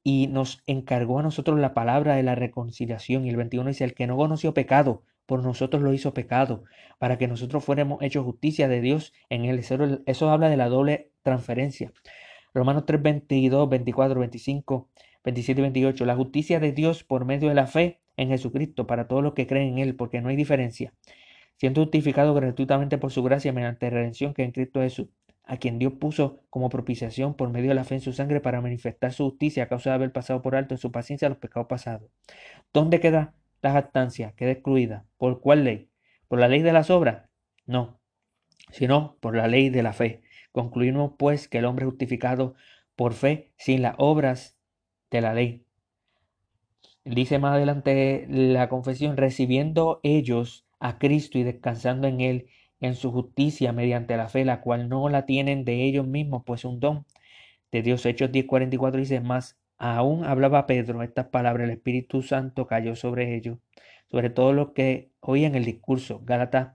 y 0.02 0.28
nos 0.28 0.62
encargó 0.66 1.18
a 1.18 1.22
nosotros 1.22 1.58
la 1.58 1.74
palabra 1.74 2.14
de 2.14 2.22
la 2.22 2.36
reconciliación. 2.36 3.26
Y 3.26 3.30
el 3.30 3.36
21 3.36 3.68
dice, 3.68 3.84
el 3.84 3.94
que 3.94 4.06
no 4.06 4.16
conoció 4.16 4.54
pecado, 4.54 5.02
por 5.26 5.42
nosotros 5.42 5.82
lo 5.82 5.92
hizo 5.92 6.14
pecado, 6.14 6.62
para 6.98 7.18
que 7.18 7.26
nosotros 7.26 7.64
fuéramos 7.64 8.00
hechos 8.02 8.24
justicia 8.24 8.68
de 8.68 8.80
Dios 8.80 9.12
en 9.28 9.44
él. 9.44 9.58
Eso, 9.58 9.76
eso 10.06 10.30
habla 10.30 10.48
de 10.48 10.56
la 10.56 10.68
doble 10.68 11.10
transferencia. 11.22 11.92
Romanos 12.54 12.84
3, 12.86 13.02
22, 13.02 13.68
24, 13.68 14.20
25, 14.20 14.88
27 15.24 15.60
y 15.60 15.62
28. 15.62 16.04
La 16.04 16.14
justicia 16.14 16.60
de 16.60 16.70
Dios 16.70 17.02
por 17.02 17.24
medio 17.24 17.48
de 17.48 17.56
la 17.56 17.66
fe 17.66 18.00
en 18.16 18.28
Jesucristo 18.28 18.86
para 18.86 19.08
todos 19.08 19.24
los 19.24 19.34
que 19.34 19.48
creen 19.48 19.74
en 19.74 19.78
Él, 19.78 19.96
porque 19.96 20.20
no 20.20 20.28
hay 20.28 20.36
diferencia 20.36 20.94
siendo 21.56 21.82
justificado 21.82 22.34
gratuitamente 22.34 22.98
por 22.98 23.10
su 23.10 23.22
gracia 23.22 23.52
mediante 23.52 23.90
redención 23.90 24.34
que 24.34 24.44
en 24.44 24.52
Cristo 24.52 24.80
Jesús, 24.80 25.08
a 25.44 25.56
quien 25.58 25.78
Dios 25.78 25.94
puso 25.94 26.42
como 26.50 26.68
propiciación 26.68 27.34
por 27.34 27.50
medio 27.50 27.68
de 27.68 27.74
la 27.74 27.84
fe 27.84 27.96
en 27.96 28.00
su 28.00 28.12
sangre 28.12 28.40
para 28.40 28.60
manifestar 28.60 29.12
su 29.12 29.30
justicia 29.30 29.64
a 29.64 29.68
causa 29.68 29.90
de 29.90 29.94
haber 29.94 30.12
pasado 30.12 30.42
por 30.42 30.56
alto 30.56 30.74
en 30.74 30.78
su 30.78 30.92
paciencia 30.92 31.28
los 31.28 31.38
pecados 31.38 31.68
pasados. 31.68 32.10
¿Dónde 32.72 33.00
queda 33.00 33.34
la 33.62 33.72
jactancia? 33.72 34.32
Queda 34.32 34.50
excluida. 34.50 35.06
¿Por 35.16 35.40
cuál 35.40 35.64
ley? 35.64 35.90
¿Por 36.28 36.40
la 36.40 36.48
ley 36.48 36.62
de 36.62 36.72
las 36.72 36.90
obras? 36.90 37.28
No, 37.64 38.00
sino 38.70 39.16
por 39.20 39.36
la 39.36 39.46
ley 39.46 39.70
de 39.70 39.82
la 39.82 39.92
fe. 39.92 40.22
Concluimos 40.52 41.12
pues 41.16 41.48
que 41.48 41.58
el 41.58 41.64
hombre 41.64 41.86
justificado 41.86 42.54
por 42.96 43.14
fe 43.14 43.52
sin 43.56 43.82
las 43.82 43.94
obras 43.98 44.56
de 45.10 45.20
la 45.20 45.34
ley. 45.34 45.64
Dice 47.04 47.38
más 47.38 47.54
adelante 47.54 48.26
la 48.28 48.68
confesión, 48.68 49.16
recibiendo 49.16 50.00
ellos 50.02 50.65
a 50.78 50.98
Cristo 50.98 51.38
y 51.38 51.42
descansando 51.42 52.08
en 52.08 52.20
Él, 52.20 52.46
en 52.80 52.94
su 52.94 53.10
justicia 53.12 53.72
mediante 53.72 54.16
la 54.16 54.28
fe, 54.28 54.44
la 54.44 54.60
cual 54.60 54.88
no 54.88 55.08
la 55.08 55.26
tienen 55.26 55.64
de 55.64 55.84
ellos 55.84 56.06
mismos, 56.06 56.42
pues 56.44 56.64
un 56.64 56.80
don 56.80 57.06
de 57.72 57.82
Dios. 57.82 58.04
Hechos 58.06 58.30
10:44 58.30 58.96
dice 58.98 59.20
más, 59.20 59.58
aún 59.78 60.24
hablaba 60.24 60.66
Pedro 60.66 61.02
estas 61.02 61.26
palabras, 61.26 61.64
el 61.68 61.74
Espíritu 61.76 62.22
Santo 62.22 62.66
cayó 62.66 62.96
sobre 62.96 63.36
ellos, 63.36 63.58
sobre 64.10 64.30
todo 64.30 64.52
los 64.52 64.72
que 64.72 65.10
oían 65.20 65.54
el 65.54 65.64
discurso. 65.64 66.20
Gálatas 66.24 66.74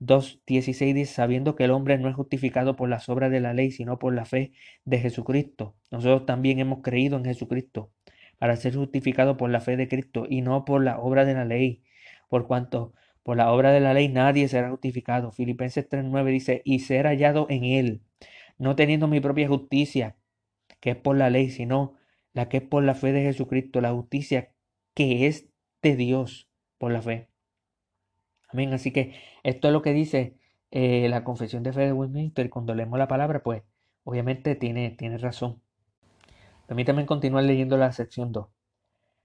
2.16 0.00 0.94
dice, 0.94 1.12
sabiendo 1.12 1.56
que 1.56 1.64
el 1.64 1.72
hombre 1.72 1.98
no 1.98 2.08
es 2.08 2.14
justificado 2.14 2.76
por 2.76 2.88
las 2.88 3.08
obras 3.08 3.30
de 3.30 3.40
la 3.40 3.52
ley, 3.52 3.72
sino 3.72 3.98
por 3.98 4.14
la 4.14 4.24
fe 4.24 4.52
de 4.84 4.98
Jesucristo. 4.98 5.74
Nosotros 5.90 6.26
también 6.26 6.60
hemos 6.60 6.82
creído 6.82 7.16
en 7.16 7.24
Jesucristo 7.24 7.90
para 8.38 8.56
ser 8.56 8.76
justificado 8.76 9.36
por 9.36 9.50
la 9.50 9.60
fe 9.60 9.76
de 9.76 9.88
Cristo 9.88 10.26
y 10.28 10.42
no 10.42 10.64
por 10.64 10.84
la 10.84 10.98
obra 11.00 11.24
de 11.24 11.34
la 11.34 11.44
ley, 11.44 11.82
por 12.28 12.46
cuanto 12.46 12.94
por 13.28 13.36
la 13.36 13.52
obra 13.52 13.72
de 13.72 13.80
la 13.80 13.92
ley 13.92 14.08
nadie 14.08 14.48
será 14.48 14.70
justificado. 14.70 15.32
Filipenses 15.32 15.86
3.9 15.86 16.30
dice, 16.30 16.62
y 16.64 16.78
ser 16.78 17.04
hallado 17.04 17.46
en 17.50 17.62
él, 17.62 18.00
no 18.56 18.74
teniendo 18.74 19.06
mi 19.06 19.20
propia 19.20 19.46
justicia, 19.46 20.16
que 20.80 20.92
es 20.92 20.96
por 20.96 21.14
la 21.14 21.28
ley, 21.28 21.50
sino 21.50 21.92
la 22.32 22.48
que 22.48 22.56
es 22.56 22.62
por 22.62 22.82
la 22.84 22.94
fe 22.94 23.12
de 23.12 23.24
Jesucristo, 23.24 23.82
la 23.82 23.92
justicia 23.92 24.54
que 24.94 25.26
es 25.26 25.50
de 25.82 25.94
Dios 25.96 26.48
por 26.78 26.90
la 26.90 27.02
fe. 27.02 27.28
Amén. 28.48 28.72
Así 28.72 28.94
que 28.94 29.20
esto 29.42 29.68
es 29.68 29.74
lo 29.74 29.82
que 29.82 29.92
dice 29.92 30.38
eh, 30.70 31.06
la 31.10 31.22
confesión 31.22 31.62
de 31.62 31.74
fe 31.74 31.82
de 31.82 31.92
Westminster. 31.92 32.48
Cuando 32.48 32.74
leemos 32.74 32.98
la 32.98 33.08
palabra, 33.08 33.42
pues 33.42 33.62
obviamente 34.04 34.54
tiene, 34.54 34.92
tiene 34.92 35.18
razón. 35.18 35.60
Permítame 36.66 37.04
continuar 37.04 37.44
leyendo 37.44 37.76
la 37.76 37.92
sección 37.92 38.32
2. 38.32 38.46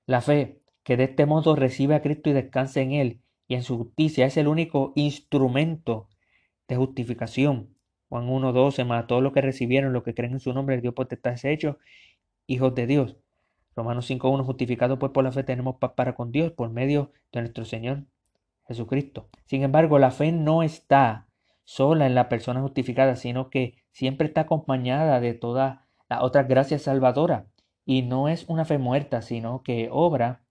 La 0.08 0.20
fe 0.20 0.60
que 0.84 0.98
de 0.98 1.06
este 1.06 1.26
modo 1.26 1.56
recibe 1.56 1.96
a 1.96 2.02
Cristo 2.02 2.30
y 2.30 2.34
descansa 2.34 2.82
en 2.82 2.92
él 2.92 3.23
y 3.48 3.56
en 3.56 3.64
su 3.64 3.78
justicia 3.78 4.26
es 4.26 4.38
el 4.38 4.48
único 4.48 4.94
instrumento 4.96 6.10
de 6.68 6.76
justificación. 6.76 7.76
Juan 8.10 8.28
1.12, 8.28 8.86
más 8.86 9.04
a 9.04 9.08
todos 9.08 9.24
los 9.24 9.34
que 9.34 9.42
recibieron, 9.42 9.94
los 9.94 10.04
que 10.04 10.14
creen 10.14 10.34
en 10.34 10.40
su 10.40 10.54
nombre, 10.54 10.80
Dios 10.82 10.94
potestad 10.94 11.34
es 11.34 11.46
hecho, 11.46 11.80
hijos 12.48 12.76
de 12.76 12.88
Dios. 12.88 13.18
Romanos 13.76 14.10
5.1, 14.10 14.44
justificado 14.46 15.00
pues 15.00 15.12
por 15.12 15.24
la 15.24 15.32
fe 15.32 15.44
tenemos 15.44 15.78
paz 15.78 15.94
para 15.96 16.16
con 16.16 16.32
Dios 16.32 16.52
por 16.52 16.70
medio 16.70 17.12
de 17.32 17.42
nuestro 17.42 17.66
Señor 17.66 18.06
Jesucristo. 18.68 19.30
Sin 19.46 19.64
embargo, 19.64 19.98
la 20.00 20.12
fe 20.12 20.32
no 20.32 20.64
está 20.64 21.28
sola 21.64 22.06
en 22.06 22.16
la 22.16 22.30
persona 22.30 22.62
justificada, 22.62 23.16
sino 23.16 23.50
que 23.50 23.78
siempre 23.92 24.28
está 24.28 24.42
acompañada 24.42 25.20
de 25.20 25.34
todas 25.34 25.80
las 26.10 26.22
otras 26.22 26.48
gracias 26.48 26.84
salvadoras. 26.84 27.46
Y 27.86 28.04
no 28.04 28.30
es 28.30 28.48
una 28.48 28.64
fe 28.64 28.78
muerta, 28.78 29.22
sino 29.22 29.64
que 29.64 29.90
obra 29.92 30.43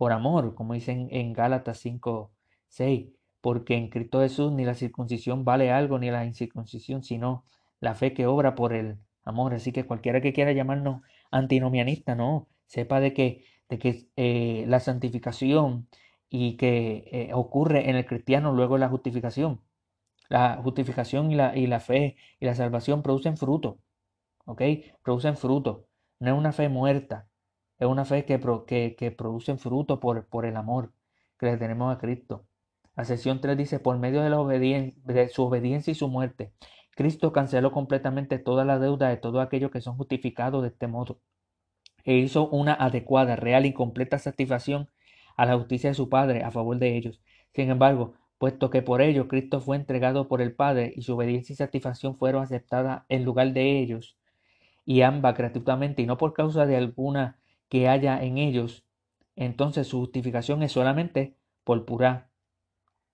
por 0.00 0.12
amor, 0.12 0.54
como 0.54 0.72
dicen 0.72 1.08
en 1.10 1.34
Gálatas 1.34 1.78
5, 1.80 2.32
6, 2.68 3.10
porque 3.42 3.76
en 3.76 3.90
Cristo 3.90 4.20
Jesús 4.20 4.50
ni 4.50 4.64
la 4.64 4.72
circuncisión 4.72 5.44
vale 5.44 5.70
algo, 5.72 5.98
ni 5.98 6.10
la 6.10 6.24
incircuncisión, 6.24 7.02
sino 7.02 7.44
la 7.80 7.94
fe 7.94 8.14
que 8.14 8.24
obra 8.26 8.54
por 8.54 8.72
el 8.72 8.96
amor. 9.24 9.52
Así 9.52 9.72
que 9.72 9.84
cualquiera 9.84 10.22
que 10.22 10.32
quiera 10.32 10.52
llamarnos 10.52 11.02
antinomianista, 11.30 12.14
no, 12.14 12.48
sepa 12.66 12.98
de 12.98 13.12
que, 13.12 13.44
de 13.68 13.78
que 13.78 14.08
eh, 14.16 14.64
la 14.68 14.80
santificación 14.80 15.86
y 16.30 16.56
que 16.56 17.04
eh, 17.12 17.30
ocurre 17.34 17.90
en 17.90 17.96
el 17.96 18.06
cristiano 18.06 18.54
luego 18.54 18.78
la 18.78 18.88
justificación. 18.88 19.60
La 20.30 20.56
justificación 20.62 21.30
y 21.30 21.34
la, 21.34 21.54
y 21.54 21.66
la 21.66 21.80
fe 21.80 22.16
y 22.40 22.46
la 22.46 22.54
salvación 22.54 23.02
producen 23.02 23.36
fruto, 23.36 23.80
¿ok? 24.46 24.62
Producen 25.02 25.36
fruto. 25.36 25.88
No 26.20 26.32
es 26.32 26.38
una 26.38 26.52
fe 26.52 26.70
muerta, 26.70 27.29
es 27.80 27.86
una 27.88 28.04
fe 28.04 28.24
que, 28.24 28.38
que, 28.66 28.94
que 28.96 29.10
produce 29.10 29.56
fruto 29.56 30.00
por, 30.00 30.26
por 30.26 30.46
el 30.46 30.56
amor 30.56 30.92
que 31.38 31.46
le 31.46 31.56
tenemos 31.56 31.94
a 31.94 31.98
Cristo. 31.98 32.46
La 32.94 33.04
sesión 33.04 33.40
3 33.40 33.56
dice, 33.56 33.80
por 33.80 33.98
medio 33.98 34.22
de, 34.22 34.30
la 34.30 34.38
de 35.14 35.28
su 35.28 35.42
obediencia 35.44 35.90
y 35.90 35.94
su 35.94 36.08
muerte, 36.08 36.52
Cristo 36.94 37.32
canceló 37.32 37.72
completamente 37.72 38.38
toda 38.38 38.64
la 38.64 38.78
deuda 38.78 39.08
de 39.08 39.16
todos 39.16 39.42
aquellos 39.42 39.70
que 39.70 39.80
son 39.80 39.96
justificados 39.96 40.62
de 40.62 40.68
este 40.68 40.86
modo 40.86 41.20
e 42.04 42.16
hizo 42.16 42.48
una 42.48 42.74
adecuada, 42.74 43.36
real 43.36 43.66
y 43.66 43.72
completa 43.72 44.18
satisfacción 44.18 44.90
a 45.36 45.46
la 45.46 45.56
justicia 45.56 45.90
de 45.90 45.94
su 45.94 46.08
Padre 46.08 46.42
a 46.42 46.50
favor 46.50 46.78
de 46.78 46.96
ellos. 46.96 47.20
Sin 47.54 47.70
embargo, 47.70 48.14
puesto 48.38 48.70
que 48.70 48.82
por 48.82 49.00
ello 49.02 49.28
Cristo 49.28 49.60
fue 49.60 49.76
entregado 49.76 50.28
por 50.28 50.42
el 50.42 50.54
Padre 50.54 50.92
y 50.96 51.02
su 51.02 51.14
obediencia 51.14 51.52
y 51.52 51.56
satisfacción 51.56 52.16
fueron 52.16 52.42
aceptadas 52.42 53.04
en 53.08 53.24
lugar 53.24 53.52
de 53.52 53.80
ellos, 53.80 54.18
y 54.84 55.02
ambas 55.02 55.36
gratuitamente 55.36 56.02
y 56.02 56.06
no 56.06 56.16
por 56.18 56.32
causa 56.34 56.66
de 56.66 56.76
alguna 56.76 57.39
que 57.70 57.88
haya 57.88 58.22
en 58.22 58.36
ellos, 58.36 58.84
entonces 59.36 59.86
su 59.86 60.00
justificación 60.00 60.62
es 60.62 60.72
solamente 60.72 61.38
por 61.64 61.86
pura 61.86 62.30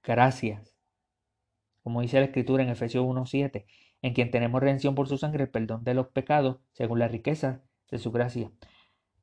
gracia. 0.03 0.65
Como 1.85 2.01
dice 2.01 2.19
la 2.19 2.27
Escritura 2.27 2.65
en 2.65 2.71
Efesios 2.71 3.05
1.7, 3.05 3.67
en 4.03 4.13
quien 4.13 4.33
tenemos 4.33 4.61
redención 4.61 4.97
por 4.97 5.07
su 5.07 5.17
sangre, 5.19 5.45
el 5.45 5.51
perdón 5.51 5.85
de 5.85 5.95
los 5.95 6.09
pecados, 6.09 6.59
según 6.73 6.99
la 6.99 7.07
riqueza 7.07 7.63
de 7.89 7.99
su 7.99 8.11
gracia 8.11 8.51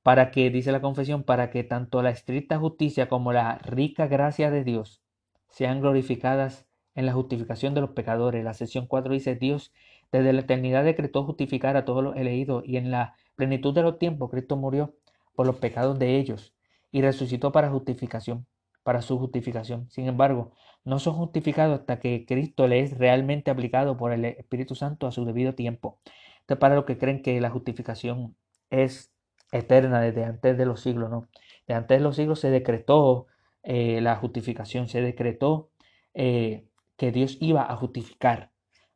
para 0.03 0.31
que, 0.31 0.49
dice 0.51 0.71
la 0.71 0.81
confesión, 0.81 1.23
para 1.23 1.49
que 1.49 1.63
tanto 1.63 2.01
la 2.03 2.11
estricta 2.11 2.59
justicia 2.59 3.07
como 3.07 3.31
la 3.33 3.57
rica 3.59 4.07
gracia 4.07 4.51
de 4.51 4.63
Dios 4.63 5.01
sean 5.49 5.81
glorificadas 5.81 6.67
en 6.93 7.05
la 7.05 7.13
justificación 7.13 7.73
de 7.73 7.81
los 7.81 7.91
pecadores. 7.91 8.43
La 8.43 8.53
sección 8.53 8.85
4 8.85 9.13
dice, 9.13 9.35
Dios 9.35 9.73
desde 10.11 10.33
la 10.33 10.41
eternidad 10.41 10.83
decretó 10.83 11.23
justificar 11.23 11.77
a 11.77 11.85
todos 11.85 12.03
los 12.03 12.15
elegidos 12.17 12.63
y 12.67 12.77
en 12.77 12.91
la 12.91 13.15
plenitud 13.35 13.73
de 13.73 13.81
los 13.81 13.97
tiempos 13.97 14.29
Cristo 14.29 14.57
murió 14.57 14.93
por 15.35 15.47
los 15.47 15.57
pecados 15.57 15.99
de 15.99 16.17
ellos 16.17 16.53
y 16.91 17.01
resucitó 17.01 17.51
para 17.51 17.69
justificación, 17.69 18.45
para 18.83 19.01
su 19.01 19.17
justificación. 19.17 19.89
Sin 19.89 20.07
embargo, 20.07 20.53
no 20.85 20.99
son 20.99 21.15
justificados 21.15 21.79
hasta 21.79 21.99
que 21.99 22.25
Cristo 22.25 22.67
le 22.67 22.79
es 22.79 22.97
realmente 22.97 23.51
aplicado 23.51 23.97
por 23.97 24.11
el 24.11 24.25
Espíritu 24.25 24.75
Santo 24.75 25.07
a 25.07 25.11
su 25.11 25.25
debido 25.25 25.55
tiempo. 25.55 25.99
Esto 26.41 26.55
es 26.55 26.59
para 26.59 26.75
los 26.75 26.85
que 26.85 26.97
creen 26.97 27.21
que 27.21 27.39
la 27.39 27.49
justificación 27.49 28.35
es 28.69 29.13
eterna 29.51 30.01
desde 30.01 30.25
antes 30.25 30.57
de 30.57 30.65
los 30.65 30.81
siglos, 30.81 31.09
¿no? 31.09 31.29
De 31.67 31.73
antes 31.73 31.97
de 31.97 32.03
los 32.03 32.15
siglos 32.15 32.39
se 32.39 32.49
decretó 32.49 33.27
eh, 33.63 34.01
la 34.01 34.17
justificación, 34.17 34.89
se 34.89 35.01
decretó 35.01 35.69
eh, 36.13 36.65
que 36.97 37.11
Dios 37.11 37.37
iba 37.39 37.71
a 37.71 37.75
justificar, 37.77 38.51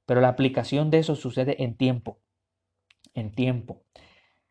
pero 0.05 0.19
la 0.19 0.29
aplicación 0.29 0.89
de 0.89 0.99
eso 0.99 1.15
sucede 1.15 1.63
en 1.63 1.75
tiempo, 1.77 2.19
en 3.13 3.31
tiempo. 3.31 3.81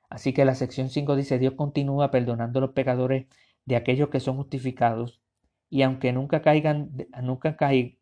Así 0.09 0.33
que 0.33 0.45
la 0.45 0.55
sección 0.55 0.89
5 0.91 1.17
dice, 1.17 1.39
Dios 1.39 1.55
continúa 1.55 2.11
perdonando 2.11 2.59
a 2.59 2.63
los 2.63 2.73
pecadores 2.73 3.27
de 3.65 3.77
aquellos 3.77 4.09
que 4.09 4.21
son 4.21 4.37
justificados 4.37 5.21
y 5.69 5.83
aunque 5.83 6.13
nunca 6.13 6.43
caigan, 6.43 6.91
nunca 7.23 7.57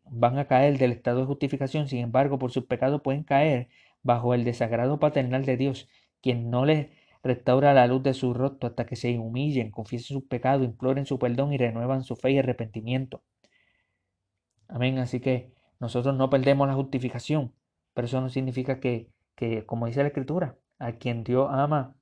van 0.05 0.37
a 0.37 0.47
caer 0.47 0.77
del 0.77 0.91
estado 0.91 1.21
de 1.21 1.25
justificación, 1.25 1.87
sin 1.87 1.99
embargo, 1.99 2.37
por 2.39 2.51
sus 2.51 2.65
pecados 2.65 3.01
pueden 3.01 3.23
caer 3.23 3.69
bajo 4.03 4.33
el 4.33 4.43
desagrado 4.43 4.99
paternal 4.99 5.45
de 5.45 5.57
Dios, 5.57 5.89
quien 6.21 6.49
no 6.51 6.65
les 6.65 6.89
restaura 7.23 7.73
la 7.73 7.87
luz 7.87 8.03
de 8.03 8.13
su 8.13 8.33
rostro 8.33 8.69
hasta 8.69 8.85
que 8.85 8.95
se 8.95 9.17
humillen, 9.17 9.71
confiesen 9.71 10.15
sus 10.17 10.27
pecados, 10.27 10.65
imploren 10.65 11.05
su 11.07 11.17
perdón 11.17 11.53
y 11.53 11.57
renuevan 11.57 12.03
su 12.03 12.15
fe 12.15 12.31
y 12.31 12.37
arrepentimiento. 12.37 13.23
Amén. 14.67 14.99
Así 14.99 15.19
que 15.19 15.51
nosotros 15.79 16.15
no 16.15 16.29
perdemos 16.29 16.67
la 16.67 16.75
justificación, 16.75 17.53
pero 17.93 18.05
eso 18.05 18.21
no 18.21 18.29
significa 18.29 18.79
que, 18.79 19.09
que 19.35 19.65
como 19.65 19.87
dice 19.87 20.01
la 20.01 20.07
Escritura, 20.09 20.57
a 20.79 20.93
quien 20.93 21.23
Dios 21.23 21.47
ama, 21.51 21.95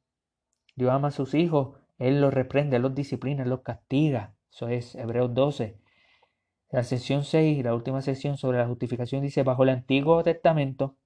Dios 0.76 0.92
ama 0.92 1.10
a 1.10 1.12
sus 1.12 1.34
hijos, 1.34 1.78
Él 1.98 2.22
los 2.22 2.34
reprende, 2.34 2.80
los 2.80 2.96
disciplina, 2.96 3.46
los 3.46 3.62
castiga. 3.62 4.36
Eso 4.52 4.68
es 4.68 4.96
Hebreos 4.96 5.34
12. 5.34 5.80
La 6.72 6.84
sección 6.84 7.24
6, 7.24 7.64
la 7.64 7.76
última 7.76 8.02
sección 8.02 8.38
sobre 8.38 8.58
la 8.58 8.68
justificación 8.68 9.22
dice, 9.22 9.44
bajo 9.44 9.64
el 9.64 9.70
Antiguo 9.70 10.24
Testamento, 10.24 10.98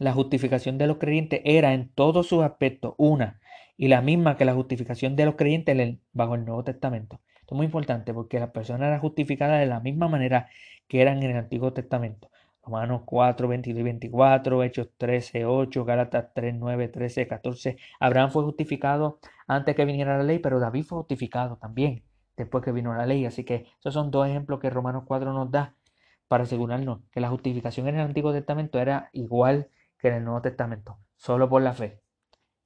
la 0.00 0.12
justificación 0.12 0.78
de 0.78 0.86
los 0.86 0.98
creyentes 0.98 1.40
era 1.44 1.72
en 1.72 1.92
todos 1.92 2.26
sus 2.26 2.42
aspectos 2.42 2.94
una 2.98 3.40
y 3.76 3.88
la 3.88 4.02
misma 4.02 4.36
que 4.36 4.44
la 4.44 4.54
justificación 4.54 5.16
de 5.16 5.24
los 5.24 5.36
creyentes 5.36 5.98
bajo 6.12 6.34
el 6.34 6.44
Nuevo 6.44 6.64
Testamento. 6.64 7.20
Esto 7.40 7.54
es 7.54 7.56
muy 7.56 7.66
importante 7.66 8.12
porque 8.12 8.40
las 8.40 8.50
personas 8.50 8.88
eran 8.88 9.00
justificadas 9.00 9.60
de 9.60 9.66
la 9.66 9.80
misma 9.80 10.08
manera 10.08 10.48
que 10.88 11.00
eran 11.00 11.22
en 11.22 11.30
el 11.30 11.36
Antiguo 11.36 11.72
Testamento. 11.72 12.30
Romanos 12.68 13.02
4, 13.06 13.48
22 13.48 13.80
y 13.80 13.82
24, 13.82 14.62
Hechos 14.62 14.88
13, 14.98 15.46
8, 15.46 15.84
Gálatas 15.86 16.26
3, 16.34 16.54
9, 16.54 16.88
13, 16.88 17.26
14. 17.26 17.78
Abraham 17.98 18.30
fue 18.30 18.42
justificado 18.44 19.20
antes 19.46 19.74
que 19.74 19.86
viniera 19.86 20.18
la 20.18 20.24
ley, 20.24 20.38
pero 20.38 20.60
David 20.60 20.84
fue 20.84 20.98
justificado 20.98 21.56
también 21.56 22.04
después 22.36 22.62
que 22.62 22.72
vino 22.72 22.94
la 22.94 23.06
ley. 23.06 23.24
Así 23.24 23.42
que 23.42 23.66
esos 23.80 23.94
son 23.94 24.10
dos 24.10 24.28
ejemplos 24.28 24.60
que 24.60 24.68
Romanos 24.68 25.04
4 25.06 25.32
nos 25.32 25.50
da 25.50 25.76
para 26.28 26.44
asegurarnos 26.44 27.00
que 27.10 27.20
la 27.20 27.30
justificación 27.30 27.88
en 27.88 27.94
el 27.94 28.02
Antiguo 28.02 28.32
Testamento 28.32 28.78
era 28.78 29.08
igual 29.14 29.70
que 29.98 30.08
en 30.08 30.14
el 30.16 30.24
Nuevo 30.24 30.42
Testamento, 30.42 30.98
solo 31.16 31.48
por 31.48 31.62
la 31.62 31.72
fe. 31.72 32.02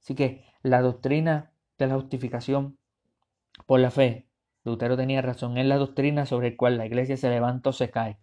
Así 0.01 0.15
que 0.15 0.43
la 0.63 0.81
doctrina 0.81 1.53
de 1.77 1.87
la 1.87 1.95
justificación 1.95 2.77
por 3.65 3.79
la 3.79 3.89
fe, 3.89 4.27
Lutero 4.65 4.97
tenía 4.97 5.21
razón, 5.21 5.57
es 5.57 5.65
la 5.65 5.77
doctrina 5.77 6.25
sobre 6.25 6.51
la 6.51 6.57
cual 6.57 6.77
la 6.77 6.85
iglesia 6.85 7.15
se 7.15 7.29
levanta 7.29 7.69
o 7.69 7.73
se 7.73 7.89
cae. 7.89 8.19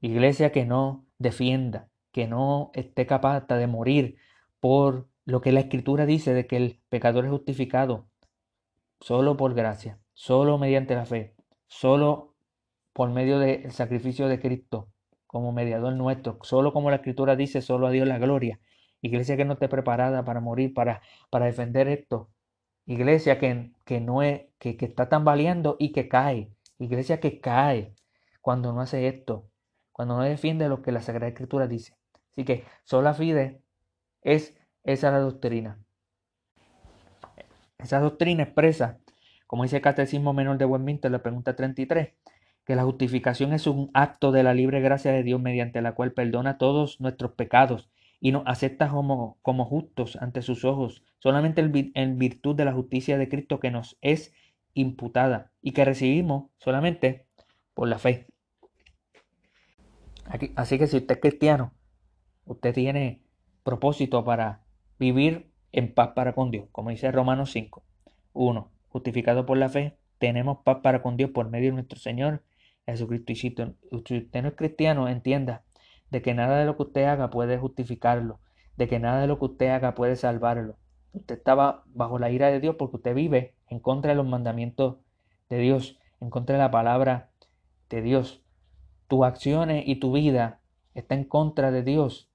Iglesia 0.00 0.52
que 0.52 0.66
no 0.66 1.03
defienda, 1.18 1.88
que 2.12 2.26
no 2.26 2.70
esté 2.74 3.06
capaz 3.06 3.46
de 3.46 3.66
morir 3.66 4.18
por 4.60 5.08
lo 5.24 5.40
que 5.40 5.52
la 5.52 5.60
escritura 5.60 6.06
dice 6.06 6.34
de 6.34 6.46
que 6.46 6.56
el 6.56 6.80
pecador 6.88 7.24
es 7.24 7.30
justificado 7.30 8.08
solo 9.00 9.36
por 9.36 9.54
gracia, 9.54 10.00
solo 10.12 10.58
mediante 10.58 10.94
la 10.94 11.06
fe, 11.06 11.34
solo 11.66 12.34
por 12.92 13.10
medio 13.10 13.38
del 13.38 13.70
sacrificio 13.72 14.28
de 14.28 14.40
Cristo, 14.40 14.88
como 15.26 15.52
mediador 15.52 15.92
nuestro. 15.94 16.38
Solo 16.42 16.72
como 16.72 16.90
la 16.90 16.96
escritura 16.96 17.36
dice, 17.36 17.60
solo 17.60 17.88
a 17.88 17.90
Dios 17.90 18.06
la 18.06 18.18
gloria. 18.18 18.60
Iglesia 19.02 19.36
que 19.36 19.44
no 19.44 19.54
esté 19.54 19.68
preparada 19.68 20.24
para 20.24 20.40
morir, 20.40 20.72
para, 20.72 21.02
para 21.28 21.46
defender 21.46 21.88
esto. 21.88 22.30
Iglesia 22.86 23.38
que, 23.38 23.72
que 23.84 24.00
no 24.00 24.22
es, 24.22 24.42
que, 24.58 24.76
que 24.76 24.86
está 24.86 25.08
tambaleando 25.08 25.76
y 25.78 25.92
que 25.92 26.08
cae. 26.08 26.52
Iglesia 26.78 27.20
que 27.20 27.40
cae 27.40 27.94
cuando 28.40 28.72
no 28.72 28.80
hace 28.80 29.08
esto, 29.08 29.50
cuando 29.94 30.16
no 30.16 30.24
defiende 30.24 30.68
lo 30.68 30.82
que 30.82 30.90
la 30.92 31.00
Sagrada 31.00 31.28
Escritura 31.28 31.68
dice. 31.68 31.96
Así 32.32 32.44
que 32.44 32.64
sola 32.82 33.14
fide 33.14 33.62
es 34.22 34.58
esa 34.82 35.12
la 35.12 35.20
doctrina. 35.20 35.78
Esa 37.78 38.00
doctrina 38.00 38.42
expresa, 38.42 38.98
como 39.46 39.62
dice 39.62 39.76
el 39.76 39.82
Catecismo 39.82 40.32
Menor 40.32 40.58
de 40.58 40.64
Westminster, 40.64 41.12
la 41.12 41.22
pregunta 41.22 41.54
33, 41.54 42.12
que 42.64 42.74
la 42.74 42.82
justificación 42.82 43.52
es 43.52 43.68
un 43.68 43.90
acto 43.94 44.32
de 44.32 44.42
la 44.42 44.52
libre 44.52 44.80
gracia 44.80 45.12
de 45.12 45.22
Dios 45.22 45.40
mediante 45.40 45.80
la 45.80 45.94
cual 45.94 46.12
perdona 46.12 46.58
todos 46.58 47.00
nuestros 47.00 47.32
pecados 47.32 47.88
y 48.18 48.32
nos 48.32 48.42
acepta 48.46 48.88
como, 48.88 49.38
como 49.42 49.64
justos 49.64 50.16
ante 50.16 50.42
sus 50.42 50.64
ojos, 50.64 51.04
solamente 51.20 51.60
en 51.94 52.18
virtud 52.18 52.56
de 52.56 52.64
la 52.64 52.72
justicia 52.72 53.16
de 53.16 53.28
Cristo 53.28 53.60
que 53.60 53.70
nos 53.70 53.96
es 54.00 54.34
imputada 54.72 55.52
y 55.62 55.70
que 55.70 55.84
recibimos 55.84 56.50
solamente 56.58 57.26
por 57.74 57.86
la 57.86 57.98
fe. 57.98 58.26
Así 60.56 60.78
que 60.78 60.86
si 60.86 60.96
usted 60.96 61.16
es 61.16 61.20
cristiano, 61.20 61.72
usted 62.44 62.74
tiene 62.74 63.22
propósito 63.62 64.24
para 64.24 64.62
vivir 64.98 65.50
en 65.72 65.92
paz 65.92 66.10
para 66.14 66.34
con 66.34 66.50
Dios, 66.50 66.68
como 66.72 66.90
dice 66.90 67.10
Romanos 67.10 67.50
5. 67.52 67.82
1. 68.32 68.70
Justificado 68.88 69.46
por 69.46 69.56
la 69.56 69.68
fe, 69.68 69.96
tenemos 70.18 70.58
paz 70.64 70.78
para 70.82 71.02
con 71.02 71.16
Dios 71.16 71.30
por 71.30 71.48
medio 71.50 71.70
de 71.70 71.74
nuestro 71.74 71.98
Señor 71.98 72.42
Jesucristo. 72.86 73.32
Y 73.32 73.36
si 73.36 73.48
usted 73.48 74.42
no 74.42 74.48
es 74.48 74.54
cristiano, 74.54 75.08
entienda 75.08 75.62
de 76.10 76.22
que 76.22 76.34
nada 76.34 76.58
de 76.58 76.66
lo 76.66 76.76
que 76.76 76.84
usted 76.84 77.04
haga 77.04 77.30
puede 77.30 77.58
justificarlo, 77.58 78.40
de 78.76 78.88
que 78.88 79.00
nada 79.00 79.20
de 79.20 79.26
lo 79.26 79.38
que 79.38 79.46
usted 79.46 79.68
haga 79.68 79.94
puede 79.94 80.16
salvarlo. 80.16 80.76
Usted 81.12 81.36
estaba 81.36 81.82
bajo 81.86 82.18
la 82.18 82.30
ira 82.30 82.48
de 82.50 82.60
Dios 82.60 82.76
porque 82.78 82.96
usted 82.96 83.14
vive 83.14 83.54
en 83.68 83.80
contra 83.80 84.10
de 84.10 84.16
los 84.16 84.26
mandamientos 84.26 84.98
de 85.48 85.58
Dios, 85.58 85.98
en 86.20 86.30
contra 86.30 86.56
de 86.56 86.62
la 86.62 86.70
palabra 86.70 87.30
de 87.88 88.02
Dios. 88.02 88.43
Tus 89.08 89.24
acciones 89.24 89.84
y 89.86 89.96
tu 89.96 90.12
vida 90.12 90.60
está 90.94 91.14
en 91.14 91.24
contra 91.24 91.70
de 91.70 91.82
Dios 91.82 92.30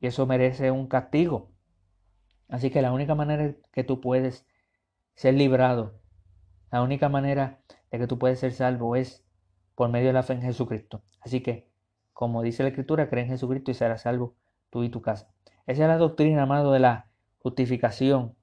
y 0.00 0.06
eso 0.06 0.26
merece 0.26 0.70
un 0.70 0.86
castigo. 0.86 1.50
Así 2.48 2.70
que 2.70 2.82
la 2.82 2.92
única 2.92 3.14
manera 3.14 3.54
que 3.72 3.84
tú 3.84 4.00
puedes 4.00 4.46
ser 5.14 5.34
librado, 5.34 6.00
la 6.72 6.82
única 6.82 7.08
manera 7.08 7.60
de 7.90 7.98
que 7.98 8.06
tú 8.06 8.18
puedes 8.18 8.40
ser 8.40 8.52
salvo 8.52 8.96
es 8.96 9.24
por 9.74 9.90
medio 9.90 10.08
de 10.08 10.14
la 10.14 10.22
fe 10.22 10.34
en 10.34 10.42
Jesucristo. 10.42 11.02
Así 11.20 11.42
que, 11.42 11.70
como 12.12 12.42
dice 12.42 12.62
la 12.62 12.70
Escritura, 12.70 13.08
cree 13.08 13.24
en 13.24 13.30
Jesucristo 13.30 13.70
y 13.70 13.74
serás 13.74 14.02
salvo 14.02 14.34
tú 14.70 14.82
y 14.82 14.88
tu 14.88 15.02
casa. 15.02 15.32
Esa 15.66 15.82
es 15.82 15.88
la 15.88 15.98
doctrina, 15.98 16.42
amado, 16.42 16.72
de 16.72 16.80
la 16.80 17.10
justificación 17.38 18.34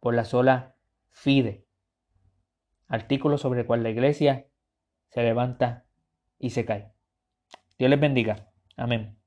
por 0.00 0.14
la 0.14 0.24
sola 0.24 0.76
fide. 1.10 1.66
Artículo 2.86 3.38
sobre 3.38 3.60
el 3.60 3.66
cual 3.66 3.82
la 3.82 3.90
iglesia 3.90 4.46
se 5.08 5.22
levanta 5.22 5.84
y 6.38 6.50
se 6.50 6.64
cae. 6.64 6.92
Dios 7.78 7.90
les 7.90 8.00
bendiga. 8.00 8.50
Amén. 8.76 9.17